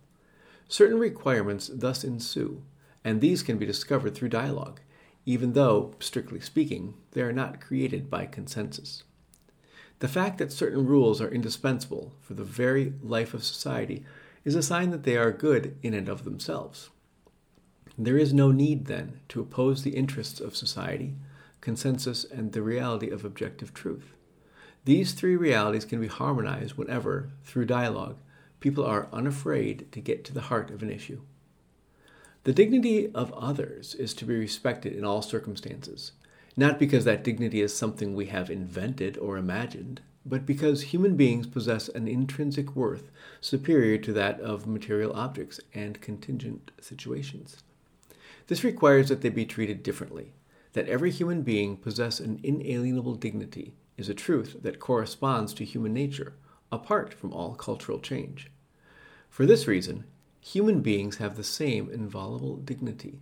Certain 0.69 0.99
requirements 0.99 1.71
thus 1.73 2.05
ensue, 2.05 2.63
and 3.05 3.21
these 3.21 3.43
can 3.43 3.59
be 3.59 3.67
discovered 3.67 4.15
through 4.15 4.29
dialogue, 4.29 4.81
even 5.27 5.53
though, 5.53 5.95
strictly 6.01 6.41
speaking, 6.41 6.95
they 7.13 7.23
are 7.23 7.33
not 7.33 7.61
created 7.61 8.11
by 8.11 8.27
consensus. 8.27 9.03
The 10.01 10.09
fact 10.09 10.39
that 10.39 10.53
certain 10.53 10.87
rules 10.87 11.21
are 11.21 11.31
indispensable 11.31 12.13
for 12.21 12.35
the 12.35 12.45
very 12.45 12.93
life 13.03 13.33
of 13.33 13.45
society 13.45 14.05
is 14.45 14.55
a 14.55 14.63
sign 14.63 14.91
that 14.91 15.05
they 15.05 15.17
are 15.17 15.33
good 15.33 15.77
in 15.83 15.95
and 15.95 16.09
of 16.09 16.25
themselves. 16.25 16.91
There 17.97 18.19
is 18.19 18.35
no 18.35 18.51
need, 18.51 18.87
then, 18.87 19.21
to 19.29 19.41
oppose 19.41 19.83
the 19.83 19.97
interests 19.97 20.41
of 20.41 20.57
society, 20.57 21.15
consensus, 21.61 22.25
and 22.25 22.53
the 22.53 22.63
reality 22.63 23.09
of 23.09 23.25
objective 23.25 23.73
truth. 23.73 24.13
These 24.85 25.12
three 25.12 25.35
realities 25.35 25.87
can 25.87 26.00
be 26.00 26.09
harmonized 26.09 26.75
whenever, 26.75 27.31
through 27.43 27.64
dialogue, 27.64 28.19
people 28.61 28.85
are 28.85 29.09
unafraid 29.14 29.91
to 29.93 30.00
get 30.00 30.25
to 30.25 30.35
the 30.35 30.43
heart 30.43 30.71
of 30.71 30.83
an 30.83 30.91
issue. 30.91 31.23
The 32.45 32.53
dignity 32.53 33.11
of 33.14 33.33
others 33.33 33.95
is 33.95 34.12
to 34.14 34.26
be 34.26 34.37
respected 34.37 34.93
in 34.93 35.03
all 35.03 35.23
circumstances, 35.23 36.12
not 36.55 36.79
because 36.79 37.07
that 37.07 37.25
dignity 37.25 37.62
is 37.62 37.75
something 37.75 38.14
we 38.14 38.26
have 38.26 38.50
invented 38.50 39.17
or 39.17 39.38
imagined, 39.38 40.03
but 40.26 40.45
because 40.45 40.83
human 40.83 41.17
beings 41.17 41.47
possess 41.47 41.88
an 41.88 42.07
intrinsic 42.07 42.76
worth 42.76 43.11
superior 43.41 43.97
to 43.97 44.12
that 44.12 44.38
of 44.41 44.67
material 44.67 45.14
objects 45.14 45.61
and 45.73 46.03
contingent 46.03 46.71
situations. 46.83 47.57
This 48.49 48.62
requires 48.62 49.09
that 49.09 49.23
they 49.23 49.31
be 49.31 49.47
treated 49.47 49.83
differently. 49.83 50.35
That 50.75 50.88
every 50.88 51.11
human 51.11 51.43
being 51.43 51.79
possess 51.79 52.21
an 52.21 52.41
inalienable 52.43 53.14
dignity 53.14 53.73
is 53.97 54.09
a 54.09 54.15
truth 54.15 54.57
that 54.63 54.81
corresponds 54.81 55.55
to 55.55 55.65
human 55.65 55.93
nature, 55.93 56.35
apart 56.71 57.15
from 57.15 57.33
all 57.33 57.55
cultural 57.55 58.01
change. 58.01 58.51
For 59.29 59.47
this 59.47 59.67
reason, 59.67 60.05
Human 60.45 60.83
beings 60.83 61.17
have 61.17 61.37
the 61.37 61.43
same 61.43 61.89
inviolable 61.89 62.57
dignity 62.57 63.21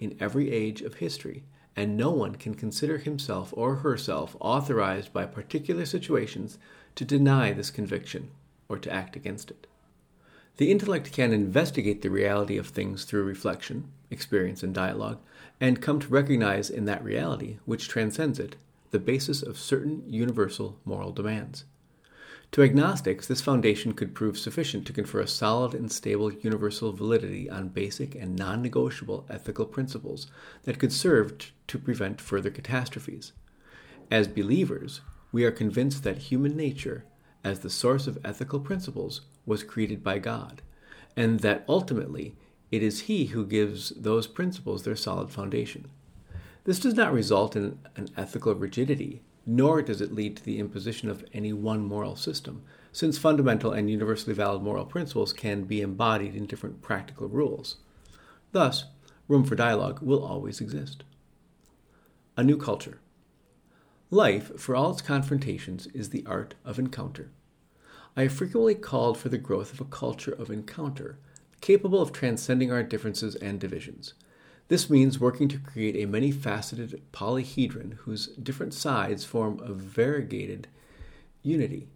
in 0.00 0.16
every 0.18 0.50
age 0.50 0.82
of 0.82 0.94
history, 0.94 1.44
and 1.76 1.96
no 1.96 2.10
one 2.10 2.34
can 2.34 2.56
consider 2.56 2.98
himself 2.98 3.54
or 3.56 3.76
herself 3.76 4.36
authorized 4.40 5.12
by 5.12 5.26
particular 5.26 5.86
situations 5.86 6.58
to 6.96 7.04
deny 7.04 7.52
this 7.52 7.70
conviction 7.70 8.32
or 8.68 8.78
to 8.78 8.92
act 8.92 9.14
against 9.14 9.52
it. 9.52 9.68
The 10.56 10.72
intellect 10.72 11.12
can 11.12 11.32
investigate 11.32 12.02
the 12.02 12.10
reality 12.10 12.58
of 12.58 12.66
things 12.66 13.04
through 13.04 13.22
reflection, 13.22 13.92
experience, 14.10 14.64
and 14.64 14.74
dialogue, 14.74 15.20
and 15.60 15.80
come 15.80 16.00
to 16.00 16.08
recognize 16.08 16.68
in 16.68 16.84
that 16.86 17.04
reality, 17.04 17.58
which 17.64 17.88
transcends 17.88 18.40
it, 18.40 18.56
the 18.96 19.00
basis 19.00 19.42
of 19.42 19.58
certain 19.58 20.02
universal 20.06 20.80
moral 20.86 21.12
demands. 21.12 21.66
To 22.52 22.62
agnostics, 22.62 23.26
this 23.26 23.42
foundation 23.42 23.92
could 23.92 24.14
prove 24.14 24.38
sufficient 24.38 24.86
to 24.86 24.94
confer 24.94 25.20
a 25.20 25.26
solid 25.26 25.74
and 25.74 25.92
stable 25.92 26.32
universal 26.32 26.94
validity 26.94 27.50
on 27.50 27.68
basic 27.68 28.14
and 28.14 28.34
non 28.34 28.62
negotiable 28.62 29.26
ethical 29.28 29.66
principles 29.66 30.28
that 30.62 30.78
could 30.78 30.94
serve 30.94 31.36
t- 31.36 31.48
to 31.66 31.78
prevent 31.78 32.22
further 32.22 32.48
catastrophes. 32.48 33.34
As 34.10 34.28
believers, 34.28 35.02
we 35.30 35.44
are 35.44 35.50
convinced 35.50 36.02
that 36.04 36.32
human 36.32 36.56
nature, 36.56 37.04
as 37.44 37.60
the 37.60 37.68
source 37.68 38.06
of 38.06 38.16
ethical 38.24 38.60
principles, 38.60 39.20
was 39.44 39.62
created 39.62 40.02
by 40.02 40.20
God, 40.20 40.62
and 41.14 41.40
that 41.40 41.66
ultimately 41.68 42.34
it 42.72 42.82
is 42.82 43.00
He 43.00 43.26
who 43.26 43.44
gives 43.44 43.90
those 43.90 44.26
principles 44.26 44.84
their 44.84 44.96
solid 44.96 45.30
foundation. 45.30 45.90
This 46.66 46.78
does 46.78 46.94
not 46.94 47.14
result 47.14 47.56
in 47.56 47.78
an 47.96 48.10
ethical 48.16 48.54
rigidity 48.54 49.22
nor 49.46 49.80
does 49.80 50.00
it 50.00 50.12
lead 50.12 50.36
to 50.36 50.44
the 50.44 50.58
imposition 50.58 51.08
of 51.08 51.24
any 51.32 51.52
one 51.52 51.86
moral 51.86 52.16
system, 52.16 52.64
since 52.90 53.16
fundamental 53.16 53.72
and 53.72 53.88
universally 53.88 54.34
valid 54.34 54.60
moral 54.60 54.84
principles 54.84 55.32
can 55.32 55.62
be 55.62 55.80
embodied 55.80 56.34
in 56.34 56.46
different 56.46 56.82
practical 56.82 57.28
rules. 57.28 57.76
Thus, 58.50 58.86
room 59.28 59.44
for 59.44 59.54
dialogue 59.54 60.00
will 60.02 60.24
always 60.24 60.60
exist. 60.60 61.04
A 62.36 62.42
new 62.42 62.56
culture. 62.56 62.98
Life, 64.10 64.58
for 64.58 64.74
all 64.74 64.90
its 64.90 65.02
confrontations, 65.02 65.86
is 65.88 66.10
the 66.10 66.24
art 66.26 66.54
of 66.64 66.78
encounter. 66.78 67.30
I 68.16 68.22
have 68.22 68.32
frequently 68.32 68.74
called 68.74 69.16
for 69.16 69.28
the 69.28 69.38
growth 69.38 69.72
of 69.72 69.80
a 69.80 69.84
culture 69.84 70.32
of 70.32 70.50
encounter, 70.50 71.18
capable 71.60 72.00
of 72.00 72.12
transcending 72.12 72.72
our 72.72 72.82
differences 72.82 73.36
and 73.36 73.60
divisions. 73.60 74.14
This 74.68 74.90
means 74.90 75.20
working 75.20 75.46
to 75.48 75.58
create 75.58 75.94
a 75.96 76.10
many 76.10 76.32
faceted 76.32 77.00
polyhedron 77.12 77.98
whose 77.98 78.26
different 78.28 78.74
sides 78.74 79.24
form 79.24 79.60
a 79.60 79.72
variegated 79.72 80.66
unity, 81.42 81.88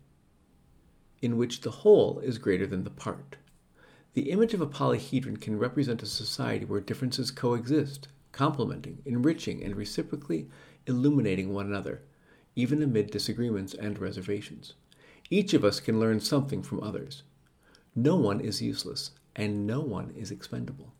in 1.21 1.37
which 1.37 1.63
the 1.63 1.71
whole 1.71 2.21
is 2.21 2.39
greater 2.39 2.69
than 2.69 2.85
the 2.85 2.91
part. 2.91 3.37
The 4.15 4.31
image 4.31 4.55
of 4.55 4.61
a 4.61 4.67
polyhedron 4.67 5.41
can 5.41 5.59
represent 5.59 6.03
a 6.03 6.07
society 6.07 6.65
where 6.65 6.81
differences 6.81 7.33
coexist, 7.33 8.07
complementing, 8.31 9.03
enriching, 9.05 9.65
and 9.65 9.75
reciprocally 9.75 10.49
illuminating 10.87 11.53
one 11.53 11.67
another, 11.67 12.03
even 12.55 12.83
amid 12.83 13.11
disagreements 13.11 13.75
and 13.75 13.99
reservations. 13.99 14.75
Each 15.29 15.55
of 15.55 15.65
us 15.65 15.81
can 15.81 15.99
learn 15.99 16.21
something 16.21 16.63
from 16.63 16.83
others. 16.83 17.25
No 17.97 18.15
one 18.15 18.41
is 18.41 18.63
useless, 18.63 19.11
and 19.35 19.67
no 19.67 19.81
one 19.81 20.11
is 20.17 20.31
expendable. 20.31 20.93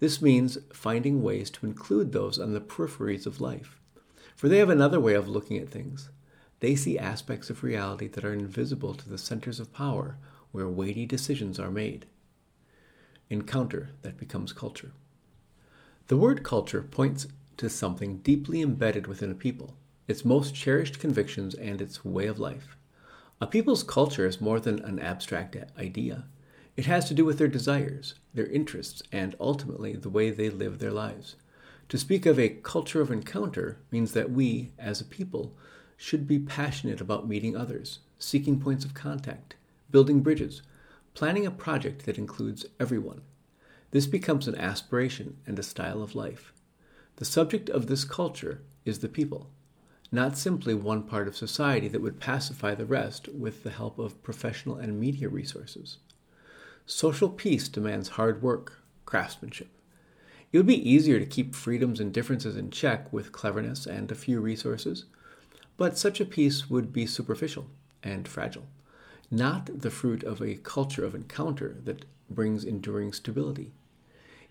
This 0.00 0.22
means 0.22 0.58
finding 0.72 1.22
ways 1.22 1.50
to 1.50 1.66
include 1.66 2.12
those 2.12 2.38
on 2.38 2.52
the 2.52 2.60
peripheries 2.60 3.26
of 3.26 3.40
life, 3.40 3.80
for 4.36 4.48
they 4.48 4.58
have 4.58 4.70
another 4.70 5.00
way 5.00 5.14
of 5.14 5.28
looking 5.28 5.58
at 5.58 5.68
things. 5.68 6.08
They 6.60 6.76
see 6.76 6.98
aspects 6.98 7.50
of 7.50 7.62
reality 7.62 8.08
that 8.08 8.24
are 8.24 8.32
invisible 8.32 8.94
to 8.94 9.08
the 9.08 9.18
centers 9.18 9.60
of 9.60 9.72
power 9.72 10.16
where 10.52 10.68
weighty 10.68 11.06
decisions 11.06 11.58
are 11.58 11.70
made. 11.70 12.06
Encounter 13.30 13.90
that 14.02 14.16
becomes 14.16 14.52
culture. 14.52 14.92
The 16.06 16.16
word 16.16 16.42
culture 16.42 16.82
points 16.82 17.26
to 17.58 17.68
something 17.68 18.18
deeply 18.18 18.62
embedded 18.62 19.06
within 19.06 19.30
a 19.30 19.34
people, 19.34 19.76
its 20.06 20.24
most 20.24 20.54
cherished 20.54 20.98
convictions, 20.98 21.54
and 21.54 21.80
its 21.80 22.04
way 22.04 22.26
of 22.26 22.38
life. 22.38 22.76
A 23.40 23.46
people's 23.46 23.82
culture 23.82 24.26
is 24.26 24.40
more 24.40 24.58
than 24.58 24.78
an 24.84 24.98
abstract 24.98 25.56
idea. 25.78 26.24
It 26.78 26.86
has 26.86 27.06
to 27.06 27.14
do 27.14 27.24
with 27.24 27.38
their 27.38 27.48
desires, 27.48 28.14
their 28.32 28.46
interests, 28.46 29.02
and 29.10 29.34
ultimately 29.40 29.96
the 29.96 30.08
way 30.08 30.30
they 30.30 30.48
live 30.48 30.78
their 30.78 30.92
lives. 30.92 31.34
To 31.88 31.98
speak 31.98 32.24
of 32.24 32.38
a 32.38 32.50
culture 32.50 33.00
of 33.00 33.10
encounter 33.10 33.78
means 33.90 34.12
that 34.12 34.30
we, 34.30 34.70
as 34.78 35.00
a 35.00 35.04
people, 35.04 35.56
should 35.96 36.28
be 36.28 36.38
passionate 36.38 37.00
about 37.00 37.26
meeting 37.26 37.56
others, 37.56 37.98
seeking 38.20 38.60
points 38.60 38.84
of 38.84 38.94
contact, 38.94 39.56
building 39.90 40.20
bridges, 40.20 40.62
planning 41.14 41.44
a 41.44 41.50
project 41.50 42.06
that 42.06 42.16
includes 42.16 42.64
everyone. 42.78 43.22
This 43.90 44.06
becomes 44.06 44.46
an 44.46 44.54
aspiration 44.54 45.38
and 45.48 45.58
a 45.58 45.64
style 45.64 46.00
of 46.00 46.14
life. 46.14 46.52
The 47.16 47.24
subject 47.24 47.68
of 47.68 47.88
this 47.88 48.04
culture 48.04 48.62
is 48.84 49.00
the 49.00 49.08
people 49.08 49.50
not 50.12 50.38
simply 50.38 50.74
one 50.74 51.02
part 51.02 51.26
of 51.26 51.36
society 51.36 51.88
that 51.88 52.00
would 52.00 52.20
pacify 52.20 52.76
the 52.76 52.86
rest 52.86 53.28
with 53.28 53.64
the 53.64 53.70
help 53.70 53.98
of 53.98 54.22
professional 54.22 54.76
and 54.76 55.00
media 55.00 55.28
resources. 55.28 55.98
Social 56.90 57.28
peace 57.28 57.68
demands 57.68 58.08
hard 58.08 58.40
work, 58.40 58.82
craftsmanship. 59.04 59.68
It 60.50 60.56
would 60.56 60.66
be 60.66 60.90
easier 60.90 61.18
to 61.18 61.26
keep 61.26 61.54
freedoms 61.54 62.00
and 62.00 62.14
differences 62.14 62.56
in 62.56 62.70
check 62.70 63.12
with 63.12 63.30
cleverness 63.30 63.84
and 63.84 64.10
a 64.10 64.14
few 64.14 64.40
resources, 64.40 65.04
but 65.76 65.98
such 65.98 66.18
a 66.18 66.24
peace 66.24 66.70
would 66.70 66.90
be 66.90 67.04
superficial 67.04 67.66
and 68.02 68.26
fragile, 68.26 68.68
not 69.30 69.68
the 69.82 69.90
fruit 69.90 70.24
of 70.24 70.40
a 70.40 70.54
culture 70.54 71.04
of 71.04 71.14
encounter 71.14 71.76
that 71.84 72.06
brings 72.30 72.64
enduring 72.64 73.12
stability. 73.12 73.74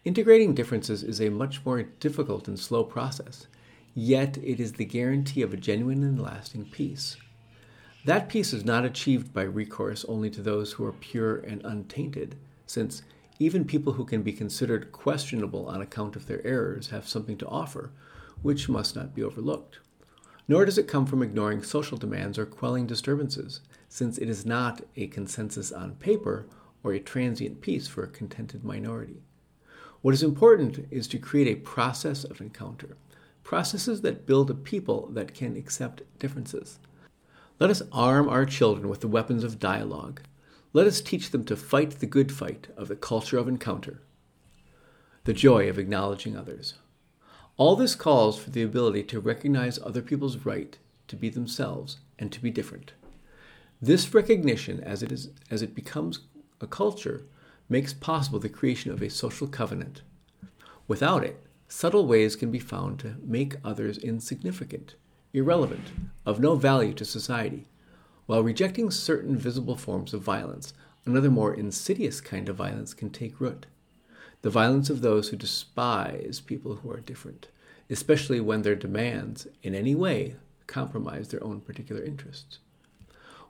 Integrating 0.05 0.53
differences 0.53 1.01
is 1.01 1.19
a 1.19 1.29
much 1.29 1.65
more 1.65 1.81
difficult 1.81 2.47
and 2.47 2.59
slow 2.59 2.83
process, 2.83 3.47
yet 3.95 4.37
it 4.43 4.59
is 4.59 4.73
the 4.73 4.85
guarantee 4.85 5.41
of 5.41 5.55
a 5.55 5.57
genuine 5.57 6.03
and 6.03 6.21
lasting 6.21 6.65
peace. 6.65 7.17
That 8.07 8.29
peace 8.29 8.53
is 8.53 8.63
not 8.63 8.85
achieved 8.85 9.33
by 9.33 9.41
recourse 9.41 10.05
only 10.05 10.29
to 10.29 10.41
those 10.41 10.71
who 10.71 10.85
are 10.85 10.93
pure 10.93 11.39
and 11.39 11.61
untainted, 11.65 12.37
since 12.65 13.01
even 13.37 13.65
people 13.65 13.91
who 13.91 14.05
can 14.05 14.21
be 14.21 14.31
considered 14.31 14.93
questionable 14.93 15.67
on 15.67 15.81
account 15.81 16.15
of 16.15 16.25
their 16.25 16.39
errors 16.47 16.87
have 16.87 17.05
something 17.05 17.37
to 17.39 17.47
offer, 17.47 17.91
which 18.41 18.69
must 18.69 18.95
not 18.95 19.13
be 19.13 19.21
overlooked. 19.21 19.79
Nor 20.47 20.63
does 20.63 20.77
it 20.77 20.87
come 20.87 21.05
from 21.05 21.21
ignoring 21.21 21.61
social 21.61 21.97
demands 21.97 22.37
or 22.37 22.45
quelling 22.45 22.87
disturbances, 22.87 23.59
since 23.89 24.17
it 24.17 24.29
is 24.29 24.45
not 24.45 24.83
a 24.95 25.07
consensus 25.07 25.73
on 25.73 25.95
paper 25.95 26.47
or 26.83 26.93
a 26.93 27.01
transient 27.01 27.59
peace 27.59 27.89
for 27.89 28.03
a 28.03 28.07
contented 28.07 28.63
minority. 28.63 29.21
What 30.01 30.13
is 30.13 30.23
important 30.23 30.87
is 30.89 31.09
to 31.09 31.19
create 31.19 31.49
a 31.49 31.59
process 31.59 32.23
of 32.23 32.39
encounter 32.39 32.95
processes 33.43 33.99
that 33.99 34.25
build 34.25 34.49
a 34.49 34.53
people 34.53 35.09
that 35.11 35.33
can 35.33 35.57
accept 35.57 36.03
differences. 36.19 36.79
Let 37.59 37.71
us 37.71 37.81
arm 37.91 38.29
our 38.29 38.45
children 38.45 38.87
with 38.87 39.01
the 39.01 39.07
weapons 39.07 39.43
of 39.43 39.57
dialogue. 39.59 40.21
Let 40.73 40.85
us 40.85 41.01
teach 41.01 41.31
them 41.31 41.43
to 41.45 41.55
fight 41.55 41.91
the 41.99 42.05
good 42.05 42.31
fight 42.31 42.67
of 42.77 42.87
the 42.87 42.95
culture 42.95 43.39
of 43.39 43.47
encounter, 43.47 44.03
the 45.23 45.33
joy 45.33 45.67
of 45.67 45.79
acknowledging 45.79 46.37
others. 46.37 46.75
All 47.57 47.75
this 47.75 47.95
calls 47.95 48.37
for 48.37 48.51
the 48.51 48.61
ability 48.61 49.01
to 49.05 49.19
recognize 49.19 49.79
other 49.79 50.03
people's 50.03 50.45
right 50.45 50.77
to 51.07 51.15
be 51.15 51.29
themselves 51.29 51.97
and 52.19 52.31
to 52.31 52.39
be 52.39 52.51
different. 52.51 52.93
This 53.81 54.13
recognition, 54.13 54.79
as 54.83 55.01
it, 55.01 55.11
is, 55.11 55.29
as 55.49 55.63
it 55.63 55.73
becomes 55.73 56.19
a 56.61 56.67
culture, 56.67 57.25
makes 57.69 57.91
possible 57.91 58.37
the 58.37 58.49
creation 58.49 58.91
of 58.91 59.01
a 59.01 59.09
social 59.09 59.47
covenant. 59.47 60.03
Without 60.87 61.23
it, 61.23 61.43
subtle 61.67 62.05
ways 62.05 62.35
can 62.35 62.51
be 62.51 62.59
found 62.59 62.99
to 62.99 63.15
make 63.23 63.55
others 63.63 63.97
insignificant, 63.97 64.93
irrelevant, 65.33 65.91
of 66.25 66.39
no 66.39 66.55
value 66.55 66.93
to 66.93 67.05
society. 67.05 67.67
While 68.25 68.43
rejecting 68.43 68.91
certain 68.91 69.37
visible 69.37 69.75
forms 69.75 70.13
of 70.13 70.21
violence, 70.21 70.73
another 71.05 71.31
more 71.31 71.53
insidious 71.53 72.19
kind 72.21 72.49
of 72.49 72.55
violence 72.55 72.93
can 72.93 73.09
take 73.09 73.39
root. 73.39 73.65
The 74.41 74.49
violence 74.49 74.89
of 74.89 75.01
those 75.01 75.29
who 75.29 75.37
despise 75.37 76.41
people 76.45 76.75
who 76.75 76.91
are 76.91 76.99
different, 76.99 77.47
especially 77.89 78.39
when 78.39 78.61
their 78.61 78.75
demands, 78.75 79.47
in 79.63 79.73
any 79.73 79.95
way, 79.95 80.35
compromise 80.67 81.29
their 81.29 81.43
own 81.43 81.61
particular 81.61 82.03
interests. 82.03 82.59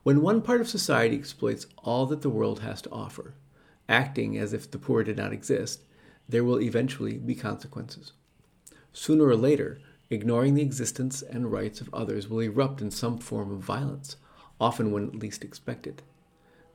When 0.04 0.22
one 0.22 0.42
part 0.42 0.62
of 0.62 0.70
society 0.70 1.18
exploits 1.18 1.68
all 1.84 2.06
that 2.06 2.22
the 2.22 2.30
world 2.30 2.62
has 2.62 2.82
to 2.84 2.92
offer, 2.92 3.34
acting 3.90 4.38
as 4.38 4.54
if 4.54 4.70
the 4.70 4.78
poor 4.78 5.04
did 5.04 5.18
not 5.18 5.34
exist, 5.34 5.82
there 6.30 6.44
will 6.44 6.62
eventually 6.62 7.18
be 7.18 7.36
consequences. 7.36 8.14
Sooner 8.94 9.26
or 9.26 9.36
later, 9.36 9.80
ignoring 10.10 10.54
the 10.54 10.62
existence 10.62 11.22
and 11.22 11.52
rights 11.52 11.82
of 11.82 11.94
others 11.94 12.28
will 12.28 12.40
erupt 12.40 12.82
in 12.82 12.92
some 12.92 13.18
form 13.18 13.52
of 13.52 13.60
violence, 13.60 14.16
often 14.60 14.92
when 14.92 15.20
least 15.20 15.44
expected. 15.44 16.02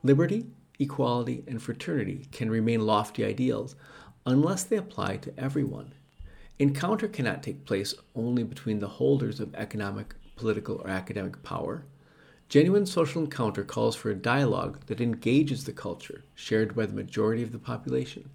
Liberty, 0.03 0.47
equality, 0.79 1.45
and 1.47 1.63
fraternity 1.63 2.29
can 2.33 2.51
remain 2.51 2.87
lofty 2.87 3.25
ideals 3.25 3.75
unless 4.27 4.65
they 4.65 4.77
apply 4.77 5.17
to 5.17 5.39
everyone. 5.39 5.93
Encounter 6.59 7.09
cannot 7.09 7.43
take 7.43 7.65
place 7.65 7.95
only 8.15 8.43
between 8.45 8.79
the 8.79 8.89
holders 8.89 9.41
of 9.41 9.55
economic, 9.55 10.15
political, 10.37 10.77
or 10.77 10.89
academic 10.89 11.43
power. 11.43 11.85
Genuine 12.49 12.85
social 12.85 13.23
encounter 13.23 13.65
calls 13.65 13.97
for 13.97 14.11
a 14.11 14.15
dialogue 14.15 14.85
that 14.87 15.01
engages 15.01 15.65
the 15.65 15.73
culture 15.73 16.23
shared 16.35 16.77
by 16.77 16.85
the 16.85 16.93
majority 16.93 17.43
of 17.43 17.51
the 17.51 17.59
population 17.59 18.29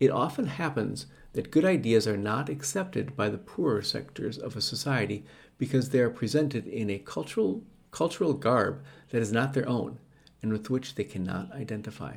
it 0.00 0.10
often 0.10 0.46
happens 0.46 1.06
that 1.34 1.50
good 1.50 1.64
ideas 1.64 2.06
are 2.06 2.16
not 2.16 2.48
accepted 2.48 3.16
by 3.16 3.28
the 3.28 3.38
poorer 3.38 3.82
sectors 3.82 4.38
of 4.38 4.56
a 4.56 4.60
society 4.60 5.24
because 5.58 5.90
they 5.90 6.00
are 6.00 6.10
presented 6.10 6.66
in 6.66 6.90
a 6.90 6.98
cultural, 6.98 7.62
cultural 7.90 8.34
garb 8.34 8.82
that 9.10 9.22
is 9.22 9.32
not 9.32 9.52
their 9.52 9.68
own 9.68 9.98
and 10.42 10.52
with 10.52 10.70
which 10.70 10.94
they 10.94 11.04
cannot 11.04 11.50
identify. 11.52 12.16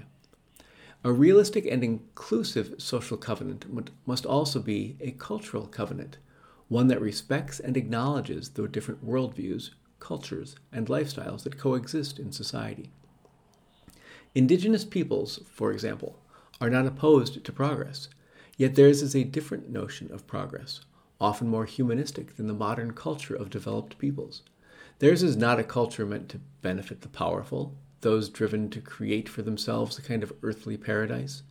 A 1.03 1.11
realistic 1.11 1.65
and 1.65 1.83
inclusive 1.83 2.75
social 2.77 3.17
covenant 3.17 3.65
must 4.05 4.25
also 4.25 4.59
be 4.59 4.97
a 4.99 5.11
cultural 5.11 5.67
covenant, 5.67 6.17
one 6.67 6.87
that 6.87 6.99
respects 6.99 7.59
and 7.59 7.77
acknowledges 7.77 8.49
the 8.49 8.67
different 8.67 9.05
worldviews, 9.05 9.69
cultures, 9.99 10.55
and 10.71 10.87
lifestyles 10.87 11.43
that 11.43 11.57
coexist 11.57 12.19
in 12.19 12.31
society. 12.31 12.91
Indigenous 14.35 14.83
peoples, 14.83 15.39
for 15.49 15.71
example, 15.71 16.19
are 16.59 16.69
not 16.69 16.85
opposed 16.85 17.43
to 17.43 17.51
progress, 17.51 18.09
yet 18.57 18.75
theirs 18.75 19.01
is 19.01 19.15
a 19.15 19.23
different 19.23 19.69
notion 19.69 20.11
of 20.11 20.27
progress, 20.27 20.81
often 21.21 21.47
more 21.47 21.65
humanistic 21.65 22.35
than 22.35 22.47
the 22.47 22.53
modern 22.53 22.93
culture 22.93 23.35
of 23.35 23.49
developed 23.49 23.97
peoples. 23.97 24.41
Theirs 24.99 25.21
is 25.21 25.37
not 25.37 25.59
a 25.59 25.63
culture 25.63 26.05
meant 26.05 26.29
to 26.29 26.41
benefit 26.61 27.01
the 27.01 27.07
powerful, 27.07 27.75
those 28.01 28.29
driven 28.29 28.69
to 28.71 28.81
create 28.81 29.29
for 29.29 29.43
themselves 29.43 29.97
a 29.97 30.01
kind 30.01 30.23
of 30.23 30.33
earthly 30.41 30.77
paradise. 30.77 31.43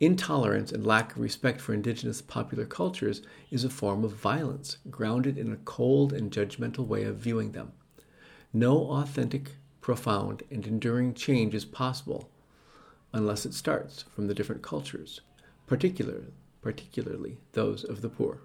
Intolerance 0.00 0.72
and 0.72 0.86
lack 0.86 1.12
of 1.12 1.20
respect 1.20 1.60
for 1.60 1.74
indigenous 1.74 2.22
popular 2.22 2.64
cultures 2.64 3.22
is 3.50 3.62
a 3.62 3.70
form 3.70 4.02
of 4.04 4.14
violence, 4.14 4.78
grounded 4.90 5.38
in 5.38 5.52
a 5.52 5.56
cold 5.56 6.12
and 6.12 6.32
judgmental 6.32 6.86
way 6.86 7.04
of 7.04 7.18
viewing 7.18 7.52
them. 7.52 7.72
No 8.52 8.90
authentic, 8.90 9.52
profound, 9.80 10.42
and 10.50 10.66
enduring 10.66 11.14
change 11.14 11.54
is 11.54 11.64
possible 11.64 12.31
unless 13.12 13.44
it 13.44 13.54
starts 13.54 14.04
from 14.14 14.26
the 14.26 14.34
different 14.34 14.62
cultures, 14.62 15.20
particular, 15.66 16.24
particularly 16.60 17.38
those 17.52 17.84
of 17.84 18.00
the 18.00 18.08
poor. 18.08 18.40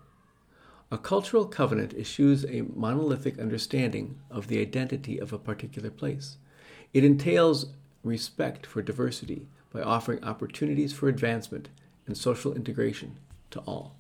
A 0.90 0.98
cultural 0.98 1.46
covenant 1.46 1.94
eschews 1.94 2.46
a 2.46 2.62
monolithic 2.74 3.40
understanding 3.40 4.20
of 4.32 4.48
the 4.48 4.62
identity 4.62 5.20
of 5.20 5.34
a 5.34 5.38
particular 5.38 5.90
place. 5.90 6.38
It 6.94 7.04
entails 7.04 7.68
respect 8.04 8.66
for 8.66 8.82
diversity 8.82 9.48
by 9.74 9.82
offering 9.82 10.24
opportunities 10.24 10.94
for 10.94 11.10
advancement 11.10 11.70
and 12.06 12.18
social 12.18 12.54
integration 12.54 13.18
to 13.52 13.60
all. 13.62 13.96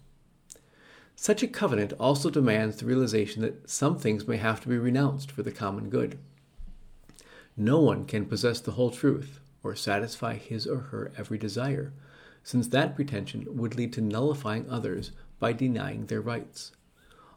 Such 1.16 1.44
a 1.44 1.48
covenant 1.48 1.94
also 2.00 2.30
demands 2.30 2.78
the 2.78 2.86
realization 2.86 3.42
that 3.42 3.70
some 3.70 3.98
things 3.98 4.28
may 4.28 4.38
have 4.38 4.62
to 4.62 4.70
be 4.70 4.78
renounced 4.78 5.32
for 5.32 5.44
the 5.44 5.52
common 5.52 5.90
good. 5.90 6.18
No 7.58 7.80
one 7.82 8.06
can 8.06 8.26
possess 8.26 8.62
the 8.62 8.74
whole 8.74 8.92
truth 8.92 9.40
or 9.68 9.76
satisfy 9.76 10.36
his 10.36 10.66
or 10.66 10.78
her 10.78 11.12
every 11.18 11.38
desire, 11.38 11.92
since 12.44 12.70
that 12.70 12.96
pretension 12.96 13.46
would 13.50 13.76
lead 13.76 13.92
to 13.94 14.02
nullifying 14.02 14.70
others 14.70 15.12
by 15.40 15.52
denying 15.52 16.06
their 16.06 16.22
rights. 16.22 16.72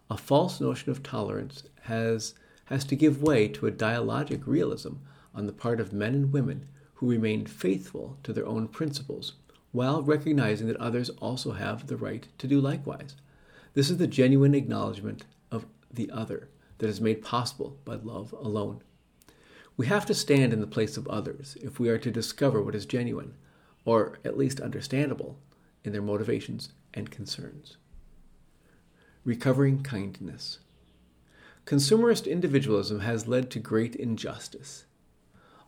A 0.09 0.17
false 0.17 0.61
notion 0.61 0.91
of 0.91 1.03
tolerance 1.03 1.65
has, 1.83 2.35
has 2.67 2.85
to 2.85 2.97
give 2.97 3.23
way 3.23 3.49
to 3.49 3.67
a 3.67 3.73
dialogic 3.73 4.47
realism 4.47 4.95
on 5.35 5.47
the 5.47 5.53
part 5.53 5.81
of 5.81 5.93
men 5.93 6.15
and 6.15 6.33
women 6.33 6.69
who 6.95 7.11
remain 7.11 7.47
faithful 7.47 8.17
to 8.23 8.33
their 8.33 8.47
own 8.47 8.69
principles, 8.69 9.33
while 9.73 10.03
recognizing 10.03 10.69
that 10.69 10.77
others 10.77 11.11
also 11.19 11.53
have 11.53 11.87
the 11.87 11.97
right 11.97 12.29
to 12.39 12.47
do 12.47 12.61
likewise. 12.61 13.17
This 13.75 13.91
is 13.91 13.97
the 13.99 14.07
genuine 14.07 14.55
acknowledgement 14.55 15.25
of 15.51 15.67
the 15.93 16.11
other 16.11 16.49
that 16.79 16.89
is 16.89 17.01
made 17.01 17.23
possible 17.23 17.77
by 17.85 17.95
love 17.95 18.33
alone. 18.33 18.83
We 19.77 19.87
have 19.87 20.07
to 20.07 20.15
stand 20.15 20.53
in 20.53 20.61
the 20.61 20.67
place 20.67 20.97
of 20.97 21.09
others 21.09 21.57
if 21.63 21.81
we 21.81 21.89
are 21.89 21.99
to 21.99 22.11
discover 22.11 22.63
what 22.63 22.75
is 22.75 22.87
genuine, 22.87 23.35
or 23.85 24.19
at 24.25 24.37
least 24.37 24.61
understandable, 24.61 25.39
in 25.85 25.93
their 25.93 26.03
motivations 26.03 26.71
and 26.93 27.11
concerns. 27.11 27.77
Recovering 29.25 29.83
kindness. 29.83 30.59
Consumerist 31.65 32.31
individualism 32.31 33.01
has 33.01 33.29
led 33.29 33.51
to 33.51 33.59
great 33.59 33.95
injustice. 33.95 34.85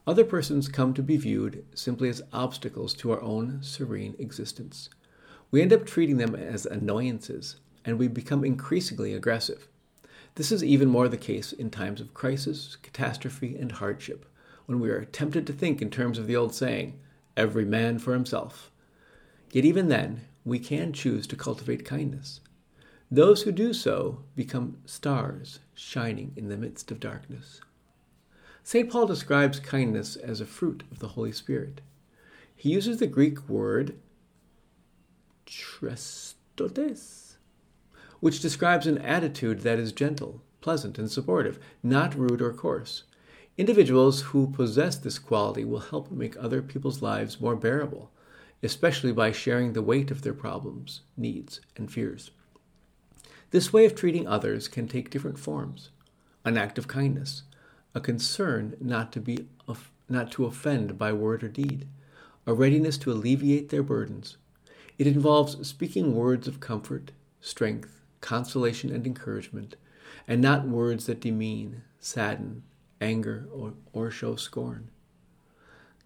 Other 0.07 0.25
persons 0.25 0.69
come 0.69 0.95
to 0.95 1.03
be 1.03 1.17
viewed 1.17 1.65
simply 1.75 2.09
as 2.09 2.23
obstacles 2.33 2.93
to 2.95 3.13
our 3.13 3.23
own 3.23 3.61
serene 3.63 4.17
existence. 4.19 4.91
We 5.51 5.63
end 5.63 5.73
up 5.73 5.87
treating 5.87 6.17
them 6.17 6.35
as 6.35 6.67
annoyances, 6.67 7.57
and 7.85 7.99
we 7.99 8.09
become 8.09 8.45
increasingly 8.45 9.15
aggressive. 9.15 9.69
This 10.35 10.51
is 10.51 10.65
even 10.65 10.89
more 10.89 11.09
the 11.09 11.17
case 11.17 11.53
in 11.53 11.71
times 11.71 12.01
of 12.01 12.15
crisis, 12.15 12.77
catastrophe, 12.83 13.57
and 13.57 13.73
hardship, 13.73 14.27
when 14.67 14.81
we 14.81 14.91
are 14.91 15.05
tempted 15.05 15.47
to 15.47 15.53
think 15.53 15.83
in 15.83 15.91
terms 15.91 16.19
of 16.19 16.27
the 16.27 16.37
old 16.37 16.55
saying, 16.55 16.99
every 17.37 17.65
man 17.65 17.99
for 17.99 18.13
himself. 18.15 18.71
Yet 19.51 19.65
even 19.65 19.89
then, 19.89 20.23
we 20.45 20.59
can 20.59 20.93
choose 20.93 21.27
to 21.29 21.37
cultivate 21.37 21.85
kindness. 21.85 22.41
Those 23.11 23.43
who 23.43 23.53
do 23.53 23.75
so 23.75 24.25
become 24.35 24.79
stars 24.87 25.61
shining 25.75 26.33
in 26.35 26.49
the 26.49 26.57
midst 26.57 26.91
of 26.91 26.99
darkness. 26.99 27.61
St. 28.65 28.89
Paul 28.91 29.07
describes 29.07 29.61
kindness 29.61 30.17
as 30.17 30.41
a 30.41 30.47
fruit 30.47 30.83
of 30.91 31.01
the 31.01 31.09
Holy 31.09 31.33
Spirit. 31.33 31.83
He 32.57 32.71
uses 32.71 32.99
the 32.99 33.07
Greek 33.07 33.49
word 33.49 33.99
chrestotes, 35.47 37.32
which 38.23 38.39
describes 38.39 38.87
an 38.87 38.99
attitude 38.99 39.63
that 39.63 39.81
is 39.81 39.91
gentle, 39.91 40.41
pleasant, 40.61 40.97
and 40.97 41.11
supportive, 41.11 41.59
not 41.83 42.15
rude 42.15 42.41
or 42.41 42.53
coarse. 42.53 43.03
Individuals 43.59 44.21
who 44.21 44.47
possess 44.47 44.95
this 44.95 45.19
quality 45.19 45.65
will 45.65 45.81
help 45.81 46.09
make 46.13 46.37
other 46.37 46.63
people's 46.63 47.03
lives 47.03 47.41
more 47.41 47.57
bearable, 47.57 48.13
especially 48.63 49.11
by 49.11 49.33
sharing 49.33 49.73
the 49.73 49.83
weight 49.83 50.13
of 50.13 50.23
their 50.23 50.33
problems, 50.33 51.01
needs, 51.17 51.61
and 51.77 51.91
fears. 51.91 52.31
This 53.51 53.73
way 53.73 53.87
of 53.87 53.97
treating 53.97 54.29
others 54.29 54.69
can 54.69 54.87
take 54.87 55.11
different 55.11 55.41
forms 55.41 55.91
an 56.45 56.57
act 56.57 56.79
of 56.79 56.87
kindness, 56.87 57.43
a 57.93 58.01
concern 58.01 58.77
not 58.81 59.11
to, 59.11 59.19
be, 59.19 59.49
not 60.09 60.31
to 60.31 60.45
offend 60.45 60.97
by 60.97 61.13
word 61.13 61.43
or 61.43 61.49
deed, 61.49 61.89
a 62.47 62.55
readiness 62.55 62.97
to 62.99 63.11
alleviate 63.11 63.71
their 63.71 63.83
burdens. 63.83 64.37
It 64.97 65.09
involves 65.09 65.67
speaking 65.67 66.15
words 66.15 66.47
of 66.47 66.61
comfort, 66.61 67.11
strength, 67.41 68.02
consolation, 68.23 68.91
and 68.91 69.07
encouragement, 69.07 69.77
and 70.27 70.41
not 70.41 70.67
words 70.67 71.05
that 71.07 71.21
demean, 71.21 71.83
sadden, 72.01 72.63
anger, 73.03 73.47
or, 73.53 73.75
or 73.93 74.11
show 74.11 74.37
scorn. 74.37 74.89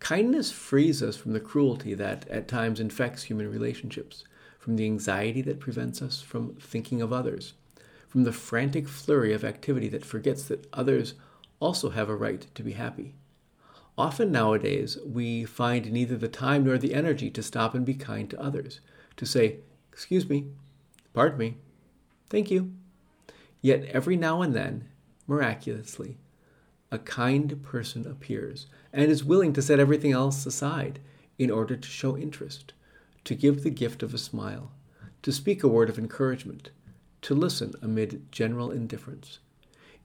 Kindness 0.01 0.51
frees 0.51 1.03
us 1.03 1.17
from 1.17 1.33
the 1.33 1.41
cruelty 1.41 1.95
that 1.95 2.29
at 2.29 2.49
times 2.49 2.81
infects 2.81 3.25
human 3.25 3.49
relationships, 3.51 4.25
from 4.59 4.77
the 4.77 4.85
anxiety 4.85 5.43
that 5.43 5.61
prevents 5.61 6.03
us 6.03 6.21
from 6.21 6.55
thinking 6.57 7.01
of 7.01 7.13
others, 7.13 7.55
from 8.09 8.25
the 8.25 8.33
frantic 8.33 8.89
flurry 8.89 9.33
of 9.33 9.45
activity 9.45 9.89
that 9.89 10.05
forgets 10.05 10.45
that 10.45 10.67
others 10.73 11.15
also 11.61 11.91
have 11.91 12.09
a 12.09 12.17
right 12.17 12.47
to 12.55 12.63
be 12.63 12.73
happy. 12.73 13.15
Often 13.99 14.31
nowadays, 14.31 14.99
we 15.07 15.45
find 15.45 15.91
neither 15.91 16.17
the 16.17 16.29
time 16.29 16.65
nor 16.65 16.77
the 16.77 16.95
energy 16.95 17.31
to 17.31 17.43
stop 17.43 17.75
and 17.75 17.87
be 17.87 17.95
kind 17.95 18.29
to 18.31 18.41
others, 18.41 18.81
to 19.17 19.25
say, 19.25 19.61
Excuse 19.91 20.29
me, 20.29 20.49
pardon 21.15 21.39
me, 21.39 21.57
thank 22.29 22.51
you. 22.51 22.73
Yet 23.61 23.85
every 23.87 24.17
now 24.17 24.43
and 24.43 24.55
then, 24.55 24.89
miraculously, 25.27 26.19
a 26.91 26.99
kind 26.99 27.63
person 27.63 28.07
appears 28.07 28.67
and 28.93 29.11
is 29.11 29.25
willing 29.25 29.53
to 29.55 29.63
set 29.63 29.81
everything 29.81 30.13
else 30.13 30.47
aside 30.47 31.01
in 31.39 31.51
order 31.51 31.77
to 31.77 31.89
show 31.89 32.17
interest, 32.17 32.73
to 33.25 33.35
give 33.35 33.63
the 33.63 33.71
gift 33.71 34.03
of 34.03 34.15
a 34.15 34.19
smile, 34.19 34.71
to 35.23 35.33
speak 35.33 35.63
a 35.63 35.69
word 35.69 35.89
of 35.89 35.99
encouragement, 35.99 36.71
to 37.23 37.35
listen 37.35 37.75
amid 37.83 38.31
general 38.31 38.71
indifference. 38.71 39.41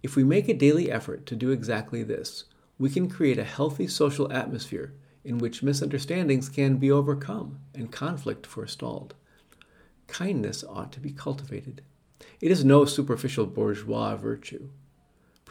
If 0.02 0.16
we 0.16 0.24
make 0.24 0.50
a 0.50 0.54
daily 0.54 0.92
effort 0.92 1.26
to 1.28 1.36
do 1.36 1.52
exactly 1.52 2.02
this, 2.02 2.46
we 2.80 2.90
can 2.90 3.08
create 3.08 3.38
a 3.38 3.44
healthy 3.44 3.88
social 3.88 4.32
atmosphere 4.34 4.94
in 5.24 5.38
which 5.38 5.62
misunderstandings 5.62 6.50
can 6.50 6.78
be 6.78 6.92
overcome 6.92 7.60
and 7.76 7.92
conflict 7.92 8.48
forestalled. 8.48 9.14
Kindness 10.08 10.64
ought 10.68 10.92
to 10.94 11.00
be 11.00 11.12
cultivated. 11.12 11.84
It 12.40 12.52
is 12.52 12.66
no 12.66 12.86
superficial 12.86 13.46
bourgeois 13.46 14.16
virtue 14.16 14.70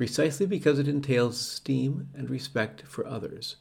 precisely 0.01 0.47
because 0.47 0.79
it 0.79 0.89
entails 0.89 1.39
esteem 1.39 2.09
and 2.15 2.31
respect 2.31 2.81
for 2.87 3.07
others. 3.07 3.57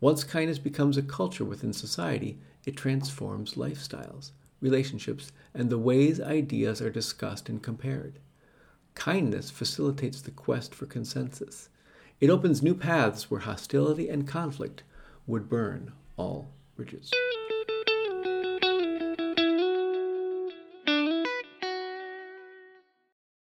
Once 0.00 0.24
kindness 0.24 0.58
becomes 0.58 0.96
a 0.96 1.02
culture 1.02 1.44
within 1.44 1.74
society, 1.74 2.38
it 2.64 2.74
transforms 2.74 3.52
lifestyles, 3.52 4.30
relationships, 4.62 5.30
and 5.52 5.68
the 5.68 5.76
ways 5.76 6.22
ideas 6.22 6.80
are 6.80 6.88
discussed 6.88 7.50
and 7.50 7.62
compared. 7.62 8.18
Kindness 8.94 9.50
facilitates 9.50 10.22
the 10.22 10.30
quest 10.30 10.74
for 10.74 10.86
consensus. 10.86 11.68
It 12.18 12.30
opens 12.30 12.62
new 12.62 12.74
paths 12.74 13.30
where 13.30 13.40
hostility 13.40 14.08
and 14.08 14.26
conflict 14.26 14.84
would 15.26 15.50
burn 15.50 15.92
all 16.16 16.50
bridges. 16.76 17.10